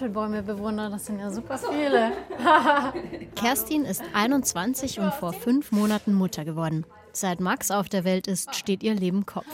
Apfelbäume 0.00 0.42
bewundert, 0.42 0.94
das 0.94 1.04
sind 1.04 1.18
ja 1.18 1.30
super 1.30 1.58
viele. 1.58 2.12
Kerstin 3.36 3.84
ist 3.84 4.02
21 4.14 4.98
und 4.98 5.12
vor 5.12 5.34
fünf 5.34 5.72
Monaten 5.72 6.14
Mutter 6.14 6.46
geworden. 6.46 6.86
Seit 7.12 7.38
Max 7.38 7.70
auf 7.70 7.90
der 7.90 8.04
Welt 8.04 8.26
ist, 8.26 8.54
steht 8.54 8.82
ihr 8.82 8.94
Leben 8.94 9.26
Kopf. 9.26 9.44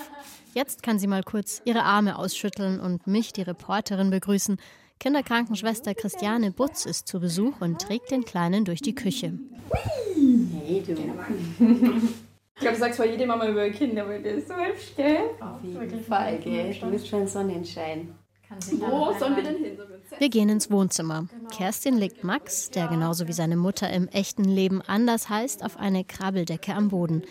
Jetzt 0.54 0.84
kann 0.84 1.00
sie 1.00 1.08
mal 1.08 1.24
kurz 1.24 1.62
ihre 1.64 1.82
Arme 1.82 2.16
ausschütteln 2.16 2.78
und 2.78 3.08
mich, 3.08 3.32
die 3.32 3.42
Reporterin, 3.42 4.10
begrüßen. 4.10 4.58
Kinderkrankenschwester 5.00 5.94
Christiane 5.94 6.52
Butz 6.52 6.86
ist 6.86 7.08
zu 7.08 7.18
Besuch 7.18 7.60
und 7.60 7.80
trägt 7.80 8.12
den 8.12 8.24
Kleinen 8.24 8.64
durch 8.64 8.80
die 8.80 8.94
Küche. 8.94 9.32
Hey, 10.64 10.80
du. 10.86 10.92
Ich 10.92 12.60
glaube, 12.60 12.76
du 12.76 12.80
sagst 12.80 12.98
zwar 12.98 13.06
jede 13.06 13.26
Mama 13.26 13.48
über 13.48 13.68
Kinder, 13.70 14.02
aber 14.02 14.20
der 14.20 14.34
ist 14.36 14.46
so 14.46 14.54
hübsch, 14.54 14.94
gell? 14.96 15.18
Auf 15.40 15.60
jeden 15.64 16.04
Fall, 16.04 16.38
gell? 16.38 16.72
Du 16.72 16.88
bist 16.88 17.08
schon 17.08 17.26
Sonnenschein. 17.26 18.14
Wo 18.48 19.18
sollen 19.18 19.36
wir 19.36 19.42
denn 19.42 19.56
hin? 19.56 19.78
Wir 20.18 20.28
gehen 20.28 20.48
ins 20.48 20.70
Wohnzimmer. 20.70 21.28
Kerstin 21.50 21.96
legt 21.96 22.24
Max, 22.24 22.70
der 22.70 22.88
genauso 22.88 23.26
wie 23.26 23.32
seine 23.32 23.56
Mutter 23.56 23.90
im 23.90 24.08
echten 24.08 24.44
Leben 24.44 24.82
anders 24.82 25.28
heißt, 25.28 25.64
auf 25.64 25.76
eine 25.76 26.04
Krabbeldecke 26.04 26.74
am 26.74 26.88
Boden. 26.88 27.22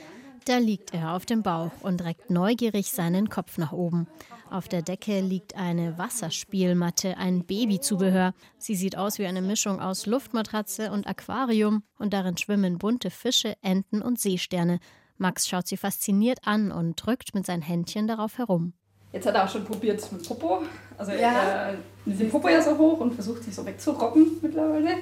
Da 0.46 0.58
liegt 0.58 0.94
er 0.94 1.14
auf 1.14 1.26
dem 1.26 1.42
Bauch 1.42 1.72
und 1.82 2.04
reckt 2.04 2.30
neugierig 2.30 2.92
seinen 2.92 3.30
Kopf 3.30 3.58
nach 3.58 3.72
oben. 3.72 4.08
Auf 4.52 4.68
der 4.68 4.84
Decke 4.84 5.22
liegt 5.22 5.56
eine 5.56 5.98
Wasserspielmatte, 5.98 7.18
ein 7.18 7.46
Babyzubehör. 7.46 8.34
Sie 8.60 8.76
sieht 8.76 8.96
aus 8.96 9.18
wie 9.18 9.26
eine 9.26 9.42
Mischung 9.42 9.80
aus 9.80 10.06
Luftmatratze 10.06 10.92
und 10.92 11.08
Aquarium 11.08 11.84
und 11.98 12.14
darin 12.14 12.38
schwimmen 12.38 12.78
bunte 12.78 13.10
Fische, 13.10 13.56
Enten 13.64 14.04
und 14.04 14.20
Seesterne. 14.20 14.80
Max 15.18 15.48
schaut 15.48 15.68
sie 15.68 15.78
fasziniert 15.78 16.40
an 16.46 16.72
und 16.72 16.96
drückt 16.96 17.34
mit 17.34 17.46
seinen 17.46 17.64
Händchen 17.64 18.08
darauf 18.08 18.38
herum. 18.38 18.74
Jetzt 19.16 19.28
hat 19.28 19.36
er 19.36 19.46
auch 19.46 19.50
schon 19.50 19.64
probiert 19.64 20.12
mit 20.12 20.28
Popo. 20.28 20.64
Also 20.98 21.14
ja. 21.14 21.18
er 21.70 21.78
nimmt 22.04 22.20
den 22.20 22.30
Popo 22.30 22.50
ja 22.50 22.62
so 22.62 22.78
hoch 22.78 23.00
und 23.00 23.14
versucht 23.14 23.46
sich 23.46 23.56
so 23.56 23.66
wegzurobben 23.66 24.40
mittlerweile. 24.42 24.98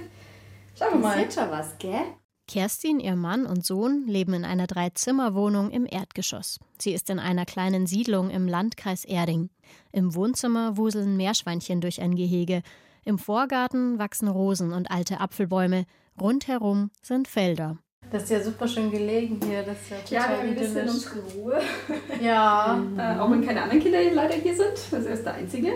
Schauen 0.78 0.94
wir 0.94 1.00
mal. 1.00 1.18
Sieht 1.18 1.34
schon 1.34 1.50
was, 1.50 1.76
gell? 1.80 2.04
Kerstin, 2.48 3.00
ihr 3.00 3.16
Mann 3.16 3.48
und 3.48 3.66
Sohn 3.66 4.06
leben 4.06 4.36
in 4.36 4.46
einer 4.46 4.68
Dreizimmerwohnung 4.68 5.72
im 5.72 5.88
Erdgeschoss. 5.90 6.60
Sie 6.78 6.94
ist 6.94 7.10
in 7.10 7.18
einer 7.18 7.46
kleinen 7.46 7.88
Siedlung 7.88 8.30
im 8.30 8.48
Landkreis 8.48 9.04
Erding. 9.04 9.50
Im 9.92 10.14
Wohnzimmer 10.14 10.78
wuseln 10.78 11.18
Meerschweinchen 11.18 11.82
durch 11.82 12.00
ein 12.00 12.16
Gehege. 12.16 12.62
Im 13.06 13.18
Vorgarten 13.18 13.98
wachsen 13.98 14.28
Rosen 14.28 14.74
und 14.74 14.92
alte 14.92 15.22
Apfelbäume. 15.22 15.86
Rundherum 16.22 16.92
sind 17.02 17.28
Felder. 17.28 17.80
Das 18.14 18.24
ist 18.24 18.30
ja 18.30 18.42
super 18.42 18.68
schön 18.68 18.92
gelegen 18.92 19.40
hier. 19.46 19.64
Das 19.64 19.76
ist 19.82 19.90
ja 19.90 19.98
Ja, 19.98 20.30
wir 20.30 20.36
total 20.36 20.38
haben 20.38 20.48
ein 20.50 20.56
bisschen 20.56 20.72
idyllisch. 20.78 20.92
unsere 20.94 21.20
Ruhe. 21.36 21.62
Ja. 22.22 22.84
Äh, 22.98 23.20
auch 23.20 23.32
wenn 23.32 23.46
keine 23.46 23.62
anderen 23.64 23.82
Kinder 23.82 24.00
leider 24.14 24.36
hier 24.36 24.56
sind. 24.56 24.74
Das 24.92 25.06
ist 25.06 25.26
der 25.26 25.34
einzige. 25.34 25.72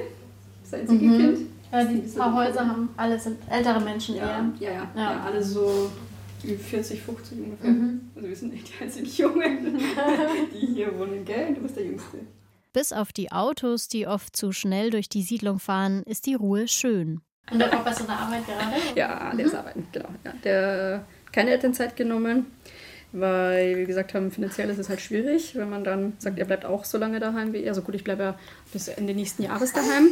Das 0.63 0.79
einzige 0.79 1.03
Mhm. 1.05 1.17
Kind. 1.17 1.39
ja, 1.71 1.83
die 1.83 1.97
paar 2.17 2.33
Häuser 2.35 2.67
haben 2.67 2.89
alle 2.95 3.19
sind 3.19 3.39
ältere 3.49 3.79
Menschen 3.81 4.15
Ja, 4.15 4.23
eher. 4.23 4.51
ja, 4.59 4.71
ja. 4.71 4.87
Ja. 4.95 5.01
ja. 5.13 5.23
alle 5.25 5.43
so 5.43 5.89
40, 6.41 7.01
50 7.01 7.39
ungefähr. 7.39 7.69
Mhm. 7.71 8.01
Also 8.15 8.27
wir 8.29 8.35
sind 8.35 8.53
nicht 8.53 8.69
die 8.69 8.83
einzigen 8.83 9.07
Jungen, 9.07 9.79
die 10.53 10.67
hier 10.75 10.97
wohnen, 10.99 11.25
gell? 11.25 11.55
Du 11.55 11.61
bist 11.61 11.75
der 11.75 11.85
Jüngste. 11.85 12.19
Bis 12.71 12.93
auf 12.93 13.11
die 13.11 13.31
Autos, 13.31 13.87
die 13.87 14.05
oft 14.05 14.35
zu 14.35 14.51
schnell 14.51 14.91
durch 14.91 15.09
die 15.09 15.23
Siedlung 15.23 15.57
fahren, 15.59 16.03
ist 16.05 16.27
die 16.27 16.35
Ruhe 16.35 16.67
schön. 16.67 17.21
Und 17.49 17.57
der 17.59 17.67
Papa 17.67 17.89
ist 17.89 18.01
in 18.01 18.05
der 18.05 18.19
Arbeit 18.19 18.45
gerade? 18.45 18.75
Ja, 18.95 19.33
der 19.35 19.45
ist 19.45 19.55
arbeiten, 19.55 19.87
genau. 19.91 20.09
Ja, 20.23 20.33
der 20.43 21.05
keine 21.31 21.51
Elternzeit 21.51 21.95
genommen, 21.95 22.47
weil 23.11 23.77
wir 23.77 23.85
gesagt 23.85 24.13
haben, 24.13 24.31
finanziell 24.31 24.69
ist 24.69 24.77
es 24.77 24.89
halt 24.89 25.01
schwierig, 25.01 25.55
wenn 25.55 25.69
man 25.69 25.83
dann 25.83 26.13
sagt, 26.19 26.39
er 26.39 26.45
bleibt 26.45 26.65
auch 26.65 26.85
so 26.85 26.97
lange 26.97 27.19
daheim 27.19 27.53
wie 27.53 27.63
er. 27.63 27.69
Also 27.69 27.81
gut, 27.81 27.95
ich 27.95 28.03
bleibe 28.03 28.23
ja 28.23 28.39
bis 28.73 28.87
Ende 28.87 29.13
nächsten 29.13 29.43
Jahres 29.43 29.73
daheim, 29.73 30.09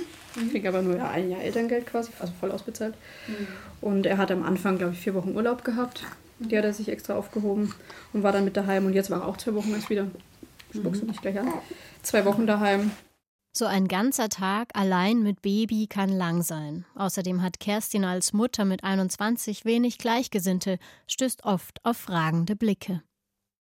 kriege 0.52 0.68
aber 0.70 0.82
nur 0.82 1.04
ein 1.04 1.30
Jahr 1.30 1.42
Elterngeld 1.42 1.86
quasi, 1.88 2.12
also 2.20 2.34
voll 2.40 2.52
ausbezahlt. 2.52 2.96
Und 3.82 4.06
er 4.06 4.18
hat 4.18 4.32
am 4.32 4.44
Anfang, 4.44 4.78
glaube 4.78 4.94
ich, 4.94 5.00
vier 5.00 5.14
Wochen 5.14 5.36
Urlaub 5.36 5.64
gehabt. 5.64 6.04
Die 6.40 6.58
hat 6.58 6.66
er 6.66 6.74
sich 6.74 6.90
extra 6.90 7.16
aufgehoben 7.16 7.74
und 8.12 8.24
war 8.24 8.32
dann 8.32 8.44
mit 8.44 8.58
daheim. 8.58 8.86
Und 8.86 8.94
jetzt 8.94 9.10
war 9.10 9.22
er 9.22 9.28
auch 9.28 9.38
zwei 9.38 9.54
Wochen 9.54 9.74
erst 9.74 9.90
wieder. 9.90 10.08
Spuckst 10.74 11.02
du 11.02 11.06
nicht 11.06 11.22
gleich 11.22 11.40
an? 11.40 11.48
Zwei 12.02 12.26
Wochen 12.26 12.46
daheim. 12.46 12.92
So 13.58 13.64
ein 13.64 13.88
ganzer 13.88 14.28
Tag 14.28 14.72
allein 14.74 15.24
mit 15.24 15.42
Baby 15.42 15.88
kann 15.88 16.10
lang 16.10 16.42
sein. 16.42 16.84
Außerdem 16.96 17.42
hat 17.42 17.62
Kerstin 17.62 18.04
als 18.04 18.34
Mutter 18.34 18.66
mit 18.66 18.84
21 18.84 19.64
wenig 19.64 19.98
Gleichgesinnte, 19.98 20.78
stößt 21.08 21.46
oft 21.46 21.80
auf 21.86 21.96
fragende 21.96 22.58
Blicke. 22.58 23.02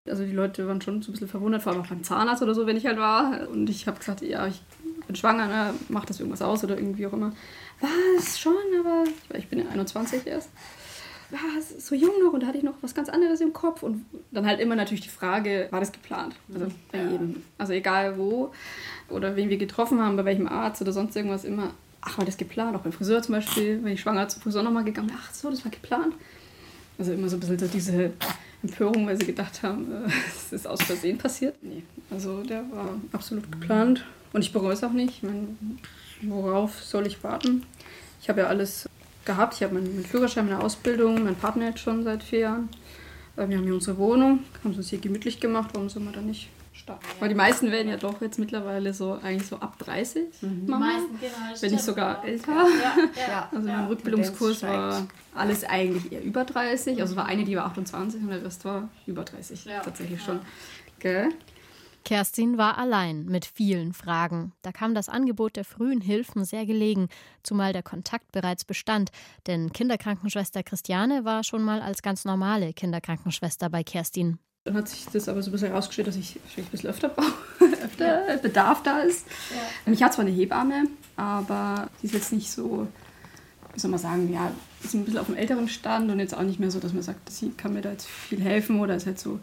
Also 0.05 0.25
die 0.25 0.33
Leute 0.33 0.67
waren 0.67 0.81
schon 0.81 1.01
so 1.01 1.09
ein 1.09 1.13
bisschen 1.13 1.29
verwundert, 1.29 1.61
vor 1.61 1.71
allem 1.71 1.81
auch 1.81 1.87
beim 1.87 2.03
Zahnarzt 2.03 2.43
oder 2.43 2.53
so, 2.53 2.67
wenn 2.67 2.75
ich 2.75 2.85
halt 2.85 2.97
war. 2.97 3.47
Und 3.47 3.69
ich 3.69 3.87
habe 3.87 3.97
gesagt, 3.97 4.21
ja, 4.21 4.45
ich 4.47 4.61
bin 5.07 5.15
schwanger, 5.15 5.47
ne? 5.47 5.73
macht 5.87 6.09
das 6.09 6.19
irgendwas 6.19 6.41
aus 6.41 6.65
oder 6.65 6.75
irgendwie 6.77 7.07
auch 7.07 7.13
immer. 7.13 7.31
Was, 7.79 8.37
schon, 8.37 8.53
aber 8.77 9.05
ich 9.37 9.47
bin 9.47 9.59
ja 9.59 9.69
21 9.69 10.27
erst. 10.27 10.49
Was, 11.31 11.87
so 11.87 11.95
jung 11.95 12.11
noch 12.23 12.33
und 12.33 12.43
da 12.43 12.47
hatte 12.47 12.57
ich 12.57 12.63
noch 12.63 12.75
was 12.81 12.93
ganz 12.93 13.09
anderes 13.09 13.41
im 13.41 13.53
Kopf. 13.53 13.83
Und 13.83 14.05
dann 14.31 14.45
halt 14.45 14.59
immer 14.59 14.75
natürlich 14.75 15.01
die 15.01 15.09
Frage, 15.09 15.67
war 15.71 15.79
das 15.79 15.91
geplant? 15.91 16.35
Also 16.53 16.67
bei 16.91 16.99
jedem. 16.99 17.43
Also 17.57 17.73
egal 17.73 18.17
wo 18.17 18.51
oder 19.09 19.35
wen 19.35 19.49
wir 19.49 19.57
getroffen 19.57 20.01
haben, 20.01 20.15
bei 20.17 20.25
welchem 20.25 20.47
Arzt 20.47 20.81
oder 20.81 20.91
sonst 20.91 21.15
irgendwas 21.15 21.43
immer. 21.43 21.71
Ach, 22.01 22.19
war 22.19 22.25
das 22.25 22.37
geplant? 22.37 22.75
Auch 22.75 22.81
beim 22.81 22.91
Friseur 22.91 23.21
zum 23.23 23.33
Beispiel, 23.33 23.83
wenn 23.83 23.93
ich 23.93 24.01
schwanger 24.01 24.27
zum 24.27 24.41
Friseur 24.43 24.61
nochmal 24.61 24.83
gegangen. 24.83 25.11
Ach 25.17 25.33
so, 25.33 25.49
das 25.49 25.65
war 25.65 25.71
geplant. 25.71 26.13
Also 26.97 27.13
immer 27.13 27.27
so 27.27 27.37
ein 27.37 27.39
bisschen 27.39 27.59
so 27.59 27.67
diese 27.67 28.11
Empörung, 28.63 29.07
weil 29.07 29.17
sie 29.17 29.25
gedacht 29.25 29.63
haben, 29.63 29.91
äh, 29.91 30.11
es 30.27 30.53
ist 30.53 30.67
aus 30.67 30.81
Versehen 30.83 31.17
passiert. 31.17 31.55
Nee, 31.61 31.83
also 32.11 32.43
der 32.43 32.63
war 32.71 32.99
absolut 33.11 33.51
geplant 33.51 34.05
und 34.33 34.41
ich 34.41 34.53
bereue 34.53 34.73
es 34.73 34.83
auch 34.83 34.91
nicht. 34.91 35.17
Ich 35.17 35.23
meine, 35.23 35.47
worauf 36.21 36.83
soll 36.83 37.07
ich 37.07 37.23
warten? 37.23 37.63
Ich 38.21 38.29
habe 38.29 38.41
ja 38.41 38.47
alles 38.47 38.87
gehabt. 39.25 39.55
Ich 39.55 39.63
habe 39.63 39.73
meinen, 39.75 39.93
meinen 39.95 40.05
Führerschein, 40.05 40.45
meine 40.47 40.61
Ausbildung, 40.61 41.23
mein 41.23 41.35
Partner 41.35 41.67
jetzt 41.67 41.79
schon 41.79 42.03
seit 42.03 42.23
vier 42.23 42.39
Jahren. 42.39 42.69
Äh, 43.37 43.47
Wir 43.49 43.57
haben 43.57 43.63
hier 43.65 43.73
unsere 43.73 43.97
Wohnung, 43.97 44.39
haben 44.63 44.71
es 44.71 44.77
uns 44.77 44.89
hier 44.89 44.99
gemütlich 44.99 45.39
gemacht. 45.39 45.71
Warum 45.73 45.89
soll 45.89 46.03
man 46.03 46.13
da 46.13 46.21
nicht 46.21 46.49
starten? 46.73 47.05
Weil 47.19 47.29
die 47.29 47.35
meisten 47.35 47.71
werden 47.71 47.89
ja 47.89 47.97
doch 47.97 48.21
jetzt 48.21 48.37
mittlerweile 48.39 48.93
so 48.93 49.19
eigentlich 49.23 49.47
so 49.47 49.57
ab 49.57 49.77
30 49.79 50.23
Mama. 50.67 50.85
meisten, 50.87 51.19
genau, 51.19 51.33
Wenn 51.61 51.71
nicht 51.71 51.83
sogar 51.83 52.23
älter. 52.23 52.51
Ja, 52.51 52.67
ja. 53.15 53.27
Ja. 53.27 53.49
Also 53.55 53.67
Ja. 53.67 53.77
mein 53.77 53.87
Rückbildungskurs 53.87 54.63
war 54.63 55.07
alles 55.33 55.63
eigentlich 55.63 56.11
eher 56.11 56.23
über 56.23 56.43
30. 56.45 56.99
Also 57.01 57.13
es 57.13 57.17
war 57.17 57.25
eine, 57.25 57.43
die 57.43 57.55
war 57.55 57.65
28 57.65 58.21
und 58.21 58.29
der 58.29 58.43
Rest 58.43 58.63
war 58.65 58.89
über 59.07 59.23
30. 59.23 59.65
Ja. 59.65 59.81
Tatsächlich 59.81 60.19
Ja. 60.19 60.25
schon. 60.25 60.39
Gell? 60.99 61.29
Kerstin 62.05 62.59
war 62.59 62.77
allein 62.77 63.25
mit 63.25 63.45
vielen 63.45 63.91
Fragen. 63.91 64.53
Da 64.61 64.71
kam 64.71 64.93
das 64.93 65.09
Angebot 65.09 65.55
der 65.55 65.65
frühen 65.65 66.01
Hilfen 66.01 66.45
sehr 66.45 66.67
gelegen, 66.67 67.09
zumal 67.41 67.73
der 67.73 67.81
Kontakt 67.81 68.31
bereits 68.31 68.63
bestand, 68.63 69.09
denn 69.47 69.73
Kinderkrankenschwester 69.73 70.61
Christiane 70.61 71.25
war 71.25 71.43
schon 71.43 71.63
mal 71.63 71.81
als 71.81 72.03
ganz 72.03 72.23
normale 72.23 72.73
Kinderkrankenschwester 72.73 73.69
bei 73.71 73.83
Kerstin. 73.83 74.37
Dann 74.65 74.75
hat 74.75 74.87
sich 74.87 75.05
das 75.05 75.27
aber 75.27 75.41
so 75.41 75.49
ein 75.49 75.53
bisschen 75.53 75.69
herausgestellt, 75.69 76.07
dass 76.07 76.15
ich 76.15 76.39
vielleicht 76.47 76.69
ein 76.69 76.71
bisschen 76.71 76.89
öfter 76.91 77.09
brauche, 77.09 77.33
öfter 77.83 78.37
Bedarf 78.37 78.83
da 78.83 78.99
ist. 78.99 79.25
Ich 79.87 80.03
hatte 80.03 80.15
zwar 80.15 80.25
eine 80.25 80.33
Hebamme, 80.33 80.85
aber 81.15 81.89
die 82.01 82.05
ist 82.05 82.13
jetzt 82.13 82.31
nicht 82.31 82.51
so, 82.51 82.87
wie 83.73 83.79
soll 83.79 83.89
man 83.89 83.99
sagen, 83.99 84.31
ja, 84.31 84.51
ist 84.83 84.93
ein 84.93 85.05
bisschen 85.05 85.19
auf 85.19 85.27
einem 85.27 85.37
älteren 85.37 85.67
Stand 85.67 86.11
und 86.11 86.19
jetzt 86.19 86.35
auch 86.35 86.43
nicht 86.43 86.59
mehr 86.59 86.69
so, 86.69 86.79
dass 86.79 86.93
man 86.93 87.01
sagt, 87.01 87.31
sie 87.31 87.49
kann 87.51 87.73
mir 87.73 87.81
da 87.81 87.91
jetzt 87.91 88.07
viel 88.07 88.41
helfen 88.41 88.79
oder 88.79 88.95
ist 88.95 89.07
halt 89.07 89.19
so 89.19 89.39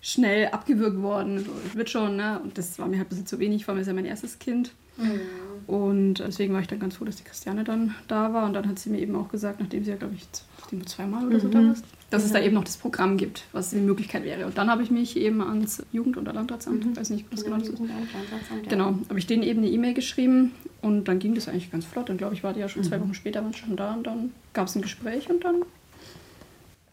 schnell 0.00 0.48
abgewürgt 0.48 1.00
worden, 1.02 1.38
so, 1.44 1.76
wird 1.76 1.90
schon, 1.90 2.16
ne? 2.16 2.40
Und 2.42 2.56
das 2.58 2.78
war 2.78 2.86
mir 2.86 2.98
halt 2.98 3.06
ein 3.06 3.10
bisschen 3.10 3.26
zu 3.26 3.38
wenig, 3.38 3.64
vor 3.64 3.72
allem 3.74 3.80
ist 3.80 3.86
ja 3.88 3.92
mein 3.94 4.04
erstes 4.04 4.38
Kind. 4.38 4.72
Und 5.68 6.14
deswegen 6.14 6.54
war 6.54 6.60
ich 6.60 6.66
dann 6.66 6.80
ganz 6.80 6.96
froh, 6.96 7.04
dass 7.04 7.16
die 7.16 7.24
Christiane 7.24 7.62
dann 7.62 7.94
da 8.08 8.32
war. 8.32 8.46
Und 8.46 8.54
dann 8.54 8.66
hat 8.68 8.78
sie 8.78 8.90
mir 8.90 8.98
eben 9.00 9.14
auch 9.16 9.28
gesagt, 9.28 9.60
nachdem 9.60 9.84
sie 9.84 9.90
ja, 9.90 9.96
glaube 9.96 10.14
ich, 10.16 10.26
nachdem 10.60 10.80
du 10.80 10.86
zweimal 10.86 11.26
oder 11.26 11.38
so 11.40 11.48
da 11.48 11.58
warst, 11.68 11.84
dass 12.10 12.24
es 12.24 12.32
da 12.32 12.40
eben 12.40 12.54
noch 12.54 12.64
das 12.64 12.78
Programm 12.78 13.16
gibt, 13.18 13.44
was 13.52 13.72
eine 13.74 13.82
Möglichkeit 13.82 14.24
wäre. 14.24 14.46
Und 14.46 14.56
dann 14.56 14.70
habe 14.70 14.82
ich 14.82 14.90
mich 14.90 15.16
eben 15.16 15.42
ans 15.42 15.84
Jugend- 15.92 16.16
oder 16.16 16.32
Landratsamt, 16.32 16.84
ich 16.86 16.96
weiß 16.96 17.10
nicht, 17.10 17.26
was 17.30 17.44
genau 17.44 17.58
das 17.58 17.68
ist. 17.68 17.78
Genau, 18.68 18.86
habe 19.08 19.18
ich 19.18 19.26
denen 19.26 19.42
eben 19.42 19.60
eine 19.60 19.68
E-Mail 19.70 19.94
geschrieben 19.94 20.52
und 20.80 21.04
dann 21.06 21.18
ging 21.18 21.34
das 21.34 21.48
eigentlich 21.48 21.70
ganz 21.70 21.84
flott. 21.84 22.08
Und 22.08 22.16
glaube 22.16 22.34
ich, 22.34 22.42
war 22.42 22.54
die 22.54 22.60
ja 22.60 22.68
schon 22.68 22.82
zwei 22.82 23.00
Wochen 23.00 23.14
später 23.14 23.42
waren 23.44 23.52
schon 23.54 23.76
da 23.76 23.92
und 23.94 24.04
dann 24.06 24.32
gab 24.54 24.68
es 24.68 24.74
ein 24.74 24.82
Gespräch 24.82 25.28
und 25.28 25.44
dann, 25.44 25.62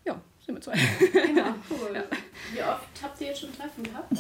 ja, 0.06 0.20
sind 0.46 0.56
wir 0.56 0.62
zwei. 0.62 0.74
Genau, 1.14 1.56
cool. 1.70 2.04
Wie 2.54 2.62
oft 2.62 2.88
habt 3.02 3.22
ihr 3.22 3.28
jetzt 3.28 3.42
schon 3.42 3.54
Treffen 3.54 3.84
gehabt? 3.84 4.12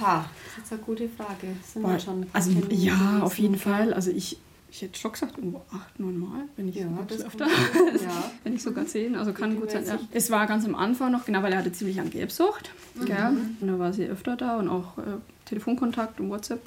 Ha, 0.00 0.24
das 0.44 0.52
ist 0.52 0.58
jetzt 0.58 0.72
eine 0.72 0.82
gute 0.82 1.08
Frage. 1.08 1.48
Sind 1.64 1.82
wir 1.82 1.90
Boah, 1.90 1.98
schon 2.00 2.26
also 2.32 2.50
ja, 2.70 3.20
auf 3.22 3.38
jeden 3.38 3.56
Fall. 3.56 3.92
Also 3.92 4.10
ich, 4.10 4.38
Ich 4.70 4.82
hätte 4.82 4.98
schon 4.98 5.12
gesagt, 5.12 5.38
irgendwo 5.38 5.62
acht, 5.72 6.00
neun 6.00 6.18
Mal, 6.18 6.44
wenn 6.56 6.66
ich 6.68 6.74
Ja, 6.74 6.86
bisschen 6.86 7.26
öfter. 7.26 7.46
ja. 8.02 8.30
wenn 8.42 8.54
nicht 8.54 8.62
sogar 8.62 8.86
zehn, 8.86 9.14
also 9.14 9.32
kann 9.32 9.54
gut 9.60 9.70
sein. 9.70 9.84
Ja. 9.86 9.98
Es 10.10 10.30
war 10.32 10.46
ganz 10.48 10.64
am 10.64 10.74
Anfang 10.74 11.12
noch, 11.12 11.24
genau, 11.26 11.44
weil 11.44 11.52
er 11.52 11.58
hatte 11.60 11.72
ziemlich 11.72 12.00
an 12.00 12.10
Gelbsucht. 12.10 12.70
Gell? 13.04 13.36
Und 13.60 13.68
da 13.68 13.78
war 13.78 13.92
sie 13.92 14.06
öfter 14.06 14.36
da 14.36 14.56
und 14.58 14.68
auch 14.68 14.98
äh, 14.98 15.02
Telefonkontakt 15.44 16.18
und 16.18 16.28
WhatsApp. 16.30 16.60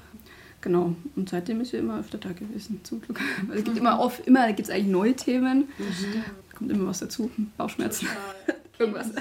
Genau, 0.62 0.95
und 1.16 1.30
seitdem 1.30 1.60
ist 1.62 1.72
sie 1.72 1.78
immer 1.78 2.00
öfter 2.00 2.18
da 2.18 2.31
gewesen, 2.31 2.80
zum 2.83 3.01
Glück. 3.01 3.19
Weil 3.48 3.57
es 3.57 3.63
gibt 3.66 3.78
immer 3.78 4.00
oft, 4.00 4.25
immer 4.25 4.48
gibt 4.54 4.69
es 4.69 4.74
eigentlich 4.74 4.88
neue 4.88 5.13
Themen. 5.13 5.68
Kommt 6.57 6.72
immer 6.72 6.88
was 6.88 7.00
dazu, 7.00 7.30
Bauchschmerzen, 7.57 8.07
irgendwas. 8.80 9.12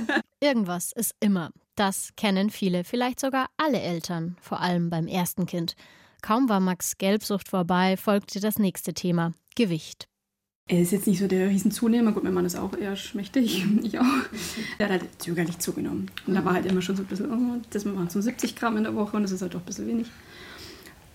Irgendwas 0.41 0.93
ist 0.93 1.15
immer. 1.21 1.51
Das 1.77 2.11
kennen 2.17 2.51
viele, 2.51 2.85
vielleicht 2.85 3.21
sogar 3.21 3.47
alle 3.57 3.81
Eltern, 3.81 4.37
vor 4.41 4.61
allem 4.61 4.91
beim 4.91 5.07
ersten 5.07 5.47
Kind. 5.47 5.77
Kaum 6.21 6.49
war 6.49 6.61
Max 6.61 6.99
Gelbsucht 6.99 7.49
vorbei, 7.49 7.97
folgte 7.97 8.41
das 8.41 8.59
nächste 8.59 8.93
Thema: 8.93 9.33
Gewicht. 9.55 10.09
Er 10.69 10.81
ist 10.81 10.91
jetzt 10.91 11.07
nicht 11.07 11.21
so 11.21 11.29
der 11.29 11.49
Riesenzunehmer. 11.49 12.13
Gut, 12.13 12.25
mein 12.25 12.35
Mann 12.35 12.45
ist 12.45 12.57
auch 12.57 12.77
eher 12.77 12.97
schmächtig. 12.97 13.65
Ich 13.83 13.99
auch. 13.99 14.05
Der 14.79 14.89
hat 14.89 15.01
halt 15.01 15.23
zögerlich 15.23 15.59
zugenommen. 15.59 16.11
Und 16.27 16.35
da 16.35 16.45
war 16.45 16.55
halt 16.55 16.67
immer 16.67 16.83
schon 16.83 16.97
so 16.97 17.05
ein 17.05 17.07
bisschen, 17.07 17.31
oh, 17.31 17.63
das 17.71 17.87
waren 17.87 18.11
so 18.11 18.21
70 18.21 18.57
Gramm 18.57 18.77
in 18.77 18.83
der 18.83 18.95
Woche 18.97 19.17
und 19.17 19.23
das 19.23 19.31
ist 19.31 19.43
halt 19.43 19.55
doch 19.55 19.61
ein 19.61 19.67
bisschen 19.67 19.87
wenig. 19.87 20.09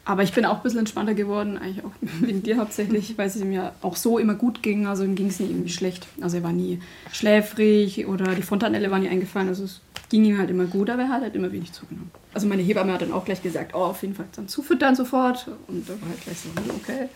Aber 0.03 0.23
ich 0.23 0.33
bin 0.33 0.45
auch 0.45 0.57
ein 0.57 0.63
bisschen 0.63 0.79
entspannter 0.79 1.13
geworden, 1.13 1.57
eigentlich 1.57 1.85
auch 1.85 1.91
wegen 2.21 2.41
dir 2.43 2.57
hauptsächlich, 2.57 3.17
weil 3.17 3.27
es 3.27 3.35
ihm 3.35 3.51
ja 3.51 3.73
auch 3.81 3.95
so 3.95 4.17
immer 4.17 4.33
gut 4.33 4.63
ging. 4.63 4.87
Also 4.87 5.03
ihm 5.03 5.15
ging 5.15 5.27
es 5.27 5.39
nie 5.39 5.47
irgendwie 5.47 5.69
schlecht. 5.69 6.07
Also 6.21 6.37
er 6.37 6.43
war 6.43 6.53
nie 6.53 6.79
schläfrig 7.11 8.07
oder 8.07 8.35
die 8.35 8.41
Fontanelle 8.41 8.89
war 8.89 8.99
nie 8.99 9.09
eingefallen. 9.09 9.49
Also 9.49 9.65
es 9.65 9.81
ging 10.09 10.25
ihm 10.25 10.37
halt 10.37 10.49
immer 10.49 10.65
gut, 10.65 10.89
aber 10.89 11.03
er 11.03 11.09
hat 11.09 11.21
halt 11.21 11.35
immer 11.35 11.51
wenig 11.51 11.71
zugenommen. 11.71 12.11
Also 12.33 12.47
meine 12.47 12.63
Hebamme 12.63 12.93
hat 12.93 13.01
dann 13.01 13.13
auch 13.13 13.25
gleich 13.25 13.41
gesagt, 13.43 13.73
oh, 13.75 13.79
auf 13.79 14.01
jeden 14.01 14.15
Fall 14.15 14.25
dann 14.35 14.47
zufüttern 14.47 14.95
sofort. 14.95 15.47
Und 15.67 15.87
da 15.87 15.93
war 16.01 16.09
halt 16.09 16.21
gleich 16.21 16.39
so, 16.39 16.49
okay. 16.75 17.09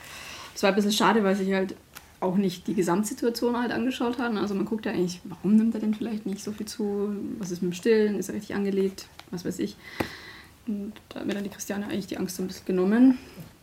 Es 0.54 0.64
war 0.64 0.70
ein 0.70 0.76
bisschen 0.76 0.92
schade, 0.92 1.24
weil 1.24 1.36
sich 1.36 1.52
halt 1.54 1.76
auch 2.20 2.38
nicht 2.38 2.68
die 2.68 2.74
Gesamtsituation 2.74 3.58
halt 3.58 3.72
angeschaut 3.72 4.20
hat. 4.20 4.36
Also 4.36 4.56
man 4.56 4.66
guckt 4.66 4.86
ja 4.86 4.92
eigentlich, 4.92 5.22
warum 5.26 5.58
nimmt 5.58 5.74
er 5.74 5.81
denn 5.81 5.94
vielleicht 5.94 6.26
nicht 6.26 6.42
so 6.42 6.52
viel 6.52 6.66
zu? 6.66 7.16
Was 7.40 7.52
ist 7.52 7.62
mit 7.62 7.74
dem 7.74 7.76
Stillen? 7.76 8.18
Ist 8.18 8.30
er 8.30 8.36
richtig 8.36 8.56
angelegt? 8.56 9.08
Was 9.31 9.44
weiß 9.44 9.60
ich. 9.60 9.76
Und 10.68 10.94
da 11.10 11.20
hat 11.20 11.28
mir 11.28 11.34
dann 11.34 11.44
die 11.44 11.50
Christiane 11.50 11.86
eigentlich 11.88 12.08
die 12.08 12.18
Angst 12.18 12.38
so 12.38 12.44
ein 12.44 12.48
bisschen 12.48 12.66
genommen. 12.66 13.18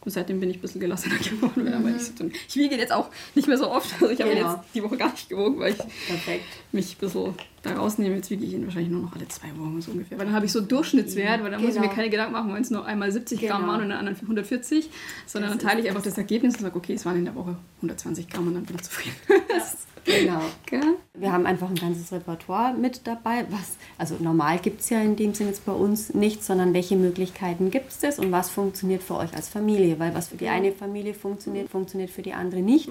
Und 0.05 0.11
seitdem 0.11 0.41
bin 0.41 0.51
ich 0.51 0.57
ein 0.59 0.61
bisschen 0.61 0.81
gelassener 0.81 1.15
geworden. 1.19 1.65
weil 1.85 1.95
ich, 1.97 2.03
so, 2.03 2.25
ich 2.49 2.57
wiege 2.57 2.77
jetzt 2.77 2.93
auch 2.93 3.09
nicht 3.37 3.47
mehr 3.47 3.57
so 3.59 3.71
oft. 3.71 3.93
Also 3.95 4.11
ich 4.11 4.21
habe 4.21 4.31
ihn 4.33 4.39
Genau. 4.39 4.55
jetzt 4.55 4.65
die 4.75 4.83
Woche 4.83 4.97
gar 4.97 5.11
nicht 5.13 5.29
gewogen, 5.29 5.61
weil 5.61 5.73
ich 5.73 5.79
Perfekt. 5.79 6.45
mich 6.73 6.97
ein 6.97 6.99
bisschen 6.99 7.35
da 7.63 7.75
rausnehme. 7.75 8.17
Jetzt 8.17 8.29
wiege 8.31 8.45
ich 8.45 8.53
ihn 8.53 8.65
wahrscheinlich 8.65 8.91
nur 8.91 9.03
noch 9.03 9.15
alle 9.15 9.29
zwei 9.29 9.49
Wochen 9.57 9.81
so 9.81 9.93
ungefähr. 9.93 10.19
Weil 10.19 10.27
dann 10.27 10.35
habe 10.35 10.47
ich 10.47 10.51
so 10.53 10.59
einen 10.59 10.67
Durchschnittswert, 10.69 11.45
weil 11.45 11.53
dann 11.53 11.61
muss 11.63 11.71
ich 11.75 11.77
mir 11.81 11.83
Genau. 11.87 11.95
keine 11.95 12.11
Gedanken 12.11 12.33
machen, 12.33 12.53
wenn 12.53 12.63
es 12.63 12.71
nur 12.71 12.85
einmal 12.85 13.13
70 13.13 13.41
Gramm 13.43 13.61
Genau. 13.63 13.73
waren 13.73 13.83
und 13.83 13.89
den 13.91 13.99
anderen 13.99 14.17
140, 14.21 14.91
sondern 15.27 15.53
Das 15.53 15.59
dann 15.59 15.69
teile 15.69 15.81
ich 15.83 15.89
einfach 15.89 16.03
das 16.03 16.19
Ergebnis 16.19 16.55
und 16.57 16.63
sage, 16.63 16.77
okay, 16.77 16.95
es 16.95 17.05
waren 17.07 17.17
in 17.17 17.25
der 17.25 17.37
Woche 17.37 17.57
120 17.77 18.29
Gramm 18.29 18.49
und 18.49 18.55
dann 18.55 18.65
bin 18.65 18.77
ich 18.77 18.83
zufrieden. 18.83 19.15
Genau. 20.05 20.41
Wir 21.15 21.33
haben 21.33 21.47
einfach 21.47 21.69
ein 21.69 21.77
ganzes 21.77 22.13
Repertoire 22.13 22.75
mit 22.75 23.07
dabei. 23.07 23.45
Was, 23.51 23.77
also 23.99 24.17
normal 24.19 24.59
gibt 24.59 24.81
es 24.81 24.91
ja 24.91 25.01
in 25.01 25.17
dem 25.17 25.35
Sinne 25.35 25.51
jetzt 25.51 25.65
bei 25.65 25.73
uns 25.73 26.15
nicht, 26.15 26.43
sondern 26.43 26.75
welche 26.75 26.97
Möglichkeiten 26.97 27.71
gibt 27.71 27.91
es 27.91 27.99
das 27.99 28.19
und 28.19 28.33
was 28.33 28.51
funktioniert 28.51 29.03
für 29.03 29.17
euch 29.17 29.35
als 29.35 29.49
Familie? 29.49 29.99
Weil 29.99 30.15
was 30.15 30.29
für 30.29 30.37
die 30.37 30.49
eine 30.49 30.73
Familie 30.73 31.15
funktioniert, 31.15 31.69
funktioniert 31.69 32.11
für 32.11 32.23
die 32.23 32.33
andere 32.33 32.61
nicht. 32.61 32.91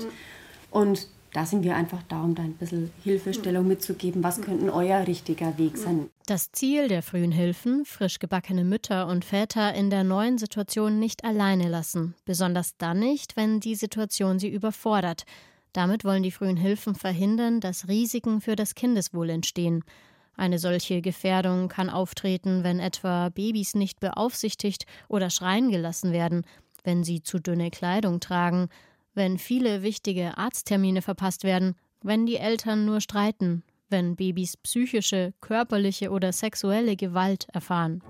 Und 0.69 1.07
da 1.33 1.45
sind 1.45 1.63
wir 1.63 1.75
einfach 1.75 2.03
da, 2.09 2.21
um 2.23 2.35
da 2.35 2.43
ein 2.43 2.53
bisschen 2.53 2.91
Hilfestellung 3.03 3.65
mitzugeben. 3.65 4.21
Was 4.23 4.41
könnte 4.41 4.73
euer 4.73 5.07
richtiger 5.07 5.57
Weg 5.57 5.77
sein? 5.77 6.09
Das 6.25 6.51
Ziel 6.51 6.89
der 6.89 7.01
frühen 7.01 7.31
Hilfen, 7.31 7.85
frisch 7.85 8.19
gebackene 8.19 8.65
Mütter 8.65 9.07
und 9.07 9.23
Väter 9.23 9.73
in 9.73 9.89
der 9.89 10.03
neuen 10.03 10.37
Situation 10.37 10.99
nicht 10.99 11.23
alleine 11.23 11.69
lassen, 11.69 12.15
besonders 12.25 12.75
dann 12.77 12.99
nicht, 12.99 13.37
wenn 13.37 13.61
die 13.61 13.75
Situation 13.75 14.39
sie 14.39 14.49
überfordert. 14.49 15.23
Damit 15.73 16.03
wollen 16.03 16.23
die 16.23 16.31
frühen 16.31 16.57
Hilfen 16.57 16.95
verhindern, 16.95 17.59
dass 17.59 17.87
Risiken 17.87 18.41
für 18.41 18.55
das 18.55 18.75
Kindeswohl 18.75 19.29
entstehen. 19.29 19.83
Eine 20.35 20.59
solche 20.59 21.01
Gefährdung 21.01 21.67
kann 21.67 21.89
auftreten, 21.89 22.63
wenn 22.63 22.79
etwa 22.79 23.29
Babys 23.29 23.75
nicht 23.75 23.99
beaufsichtigt 23.99 24.85
oder 25.07 25.29
schreien 25.29 25.71
gelassen 25.71 26.11
werden, 26.13 26.45
wenn 26.83 27.03
sie 27.03 27.21
zu 27.21 27.39
dünne 27.39 27.69
Kleidung 27.69 28.19
tragen, 28.19 28.69
wenn 29.13 29.37
viele 29.37 29.83
wichtige 29.83 30.37
Arzttermine 30.37 31.01
verpasst 31.01 31.43
werden, 31.43 31.75
wenn 32.01 32.25
die 32.25 32.37
Eltern 32.37 32.85
nur 32.85 33.01
streiten, 33.01 33.63
wenn 33.89 34.15
Babys 34.15 34.57
psychische, 34.57 35.33
körperliche 35.41 36.09
oder 36.11 36.31
sexuelle 36.31 36.95
Gewalt 36.95 37.47
erfahren. 37.53 38.01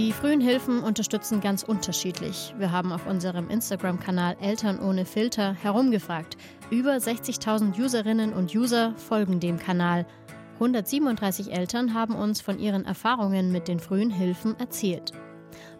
Die 0.00 0.12
frühen 0.12 0.40
Hilfen 0.40 0.82
unterstützen 0.82 1.42
ganz 1.42 1.62
unterschiedlich. 1.62 2.54
Wir 2.56 2.72
haben 2.72 2.90
auf 2.90 3.06
unserem 3.06 3.50
Instagram-Kanal 3.50 4.38
Eltern 4.40 4.80
ohne 4.80 5.04
Filter 5.04 5.52
herumgefragt. 5.52 6.38
Über 6.70 6.92
60.000 6.92 7.78
Userinnen 7.78 8.32
und 8.32 8.54
User 8.54 8.94
folgen 8.96 9.40
dem 9.40 9.58
Kanal. 9.58 10.06
137 10.54 11.52
Eltern 11.52 11.92
haben 11.92 12.14
uns 12.14 12.40
von 12.40 12.58
ihren 12.58 12.86
Erfahrungen 12.86 13.52
mit 13.52 13.68
den 13.68 13.78
frühen 13.78 14.08
Hilfen 14.08 14.58
erzählt. 14.58 15.12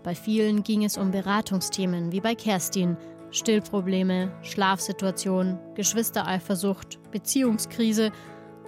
Bei 0.03 0.15
vielen 0.15 0.65
ging 0.65 0.85
es 0.85 0.99
um 0.99 1.13
Beratungsthemen 1.13 2.13
wie 2.13 2.21
bei 2.21 2.35
Kerstin. 2.35 2.99
Stillprobleme, 3.31 4.31
Schlafsituation, 4.43 5.59
Geschwistereifersucht, 5.77 6.99
Beziehungskrise 7.11 8.13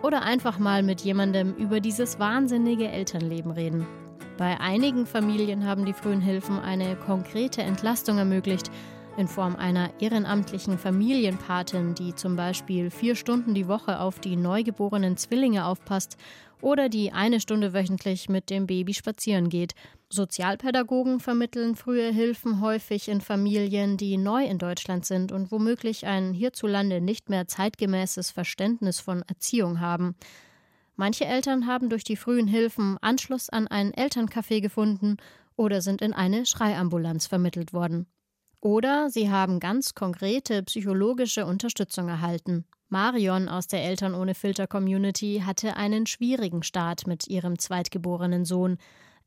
oder 0.03 0.23
einfach 0.23 0.59
mal 0.59 0.83
mit 0.83 1.03
jemandem 1.03 1.53
über 1.57 1.81
dieses 1.81 2.19
wahnsinnige 2.19 2.89
Elternleben 2.89 3.51
reden. 3.51 3.87
Bei 4.39 4.59
einigen 4.61 5.07
Familien 5.07 5.67
haben 5.67 5.85
die 5.85 5.93
frühen 5.93 6.21
Hilfen 6.21 6.59
eine 6.59 6.97
konkrete 6.97 7.63
Entlastung 7.63 8.19
ermöglicht, 8.19 8.71
in 9.19 9.29
Form 9.29 9.57
einer 9.57 9.91
ehrenamtlichen 10.01 10.79
Familienpatin, 10.79 11.95
die 11.95 12.15
zum 12.15 12.35
Beispiel 12.35 12.91
vier 12.91 13.15
Stunden 13.15 13.53
die 13.55 13.69
Woche 13.69 14.01
auf 14.01 14.21
die 14.21 14.37
neugeborenen 14.37 15.19
Zwillinge 15.19 15.67
aufpasst 15.67 16.17
oder 16.63 16.89
die 16.89 17.13
eine 17.13 17.41
Stunde 17.41 17.75
wöchentlich 17.75 18.31
mit 18.31 18.49
dem 18.49 18.67
Baby 18.67 18.95
spazieren 18.95 19.51
geht. 19.51 19.75
Sozialpädagogen 20.09 21.21
vermitteln 21.21 21.75
frühe 21.75 22.11
Hilfen 22.11 22.61
häufig 22.61 23.09
in 23.09 23.21
Familien, 23.21 23.97
die 23.97 24.17
neu 24.17 24.45
in 24.45 24.59
Deutschland 24.59 25.05
sind 25.05 25.31
und 25.33 25.51
womöglich 25.53 26.07
ein 26.07 26.33
hierzulande 26.33 27.01
nicht 27.01 27.29
mehr 27.29 27.49
zeitgemäßes 27.49 28.31
Verständnis 28.31 29.01
von 29.01 29.23
Erziehung 29.29 29.81
haben. 29.81 30.15
Manche 30.97 31.25
Eltern 31.25 31.67
haben 31.67 31.89
durch 31.89 32.05
die 32.05 32.17
frühen 32.17 32.47
Hilfen 32.47 32.99
Anschluss 33.01 33.49
an 33.49 33.67
ein 33.67 33.93
Elterncafé 33.93 34.61
gefunden 34.61 35.17
oder 35.57 35.81
sind 35.81 36.03
in 36.03 36.13
eine 36.13 36.47
Schreiambulanz 36.47 37.27
vermittelt 37.27 37.73
worden. 37.73 38.07
Oder 38.61 39.11
sie 39.11 39.31
haben 39.31 39.59
ganz 39.59 39.95
konkrete 39.95 40.63
psychologische 40.63 41.47
Unterstützung 41.47 42.09
erhalten. 42.09 42.65
Marion 42.89 43.49
aus 43.49 43.67
der 43.67 43.83
Eltern 43.83 44.15
ohne 44.15 44.35
Filter 44.35 44.67
Community 44.67 45.43
hatte 45.45 45.77
einen 45.77 46.07
schwierigen 46.07 46.63
Start 46.63 47.07
mit 47.07 47.27
ihrem 47.27 47.59
zweitgeborenen 47.59 48.45
Sohn. 48.45 48.77